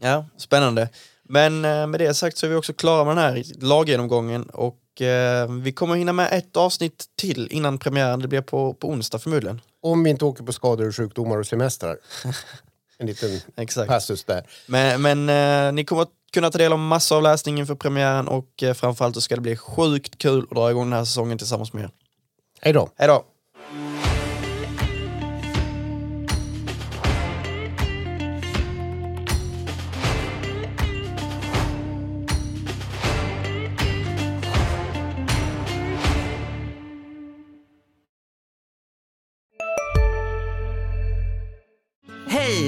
Ja, 0.00 0.26
spännande. 0.36 0.88
Men 1.28 1.64
eh, 1.64 1.86
med 1.86 2.00
det 2.00 2.14
sagt 2.14 2.38
så 2.38 2.46
är 2.46 2.50
vi 2.50 2.56
också 2.56 2.72
klara 2.72 3.04
med 3.04 3.16
den 3.16 3.24
här 3.24 3.44
laggenomgången 3.60 4.42
och 4.42 5.02
eh, 5.02 5.52
vi 5.52 5.72
kommer 5.72 5.94
hinna 5.94 6.12
med 6.12 6.28
ett 6.32 6.56
avsnitt 6.56 7.04
till 7.16 7.48
innan 7.50 7.78
premiären. 7.78 8.20
Det 8.20 8.28
blir 8.28 8.40
på, 8.40 8.74
på 8.74 8.88
onsdag 8.88 9.18
förmodligen. 9.18 9.60
Om 9.82 10.04
vi 10.04 10.10
inte 10.10 10.24
åker 10.24 10.44
på 10.44 10.52
skador, 10.52 10.92
sjukdomar 10.92 11.38
och 11.38 11.46
semestrar. 11.46 11.98
En 12.98 13.06
liten 13.06 13.40
Exakt. 13.56 13.88
passus 13.88 14.24
där. 14.24 14.46
Men, 14.66 15.02
men 15.02 15.28
eh, 15.28 15.72
ni 15.72 15.84
kommer 15.84 16.06
kunna 16.32 16.50
ta 16.50 16.58
del 16.58 16.72
av 16.72 16.78
massor 16.78 17.16
av 17.16 17.22
läsning 17.22 17.58
inför 17.58 17.74
premiären 17.74 18.28
och 18.28 18.62
eh, 18.62 18.74
framförallt 18.74 19.14
så 19.14 19.20
ska 19.20 19.34
det 19.34 19.40
bli 19.40 19.56
sjukt 19.56 20.18
kul 20.18 20.42
att 20.42 20.56
dra 20.56 20.70
igång 20.70 20.84
den 20.84 20.92
här 20.98 21.04
säsongen 21.04 21.38
tillsammans 21.38 21.72
med 21.72 21.84
er. 21.84 21.90
Hej 22.60 22.72
då. 22.72 22.90
Hej 22.96 23.08
då! 23.08 23.24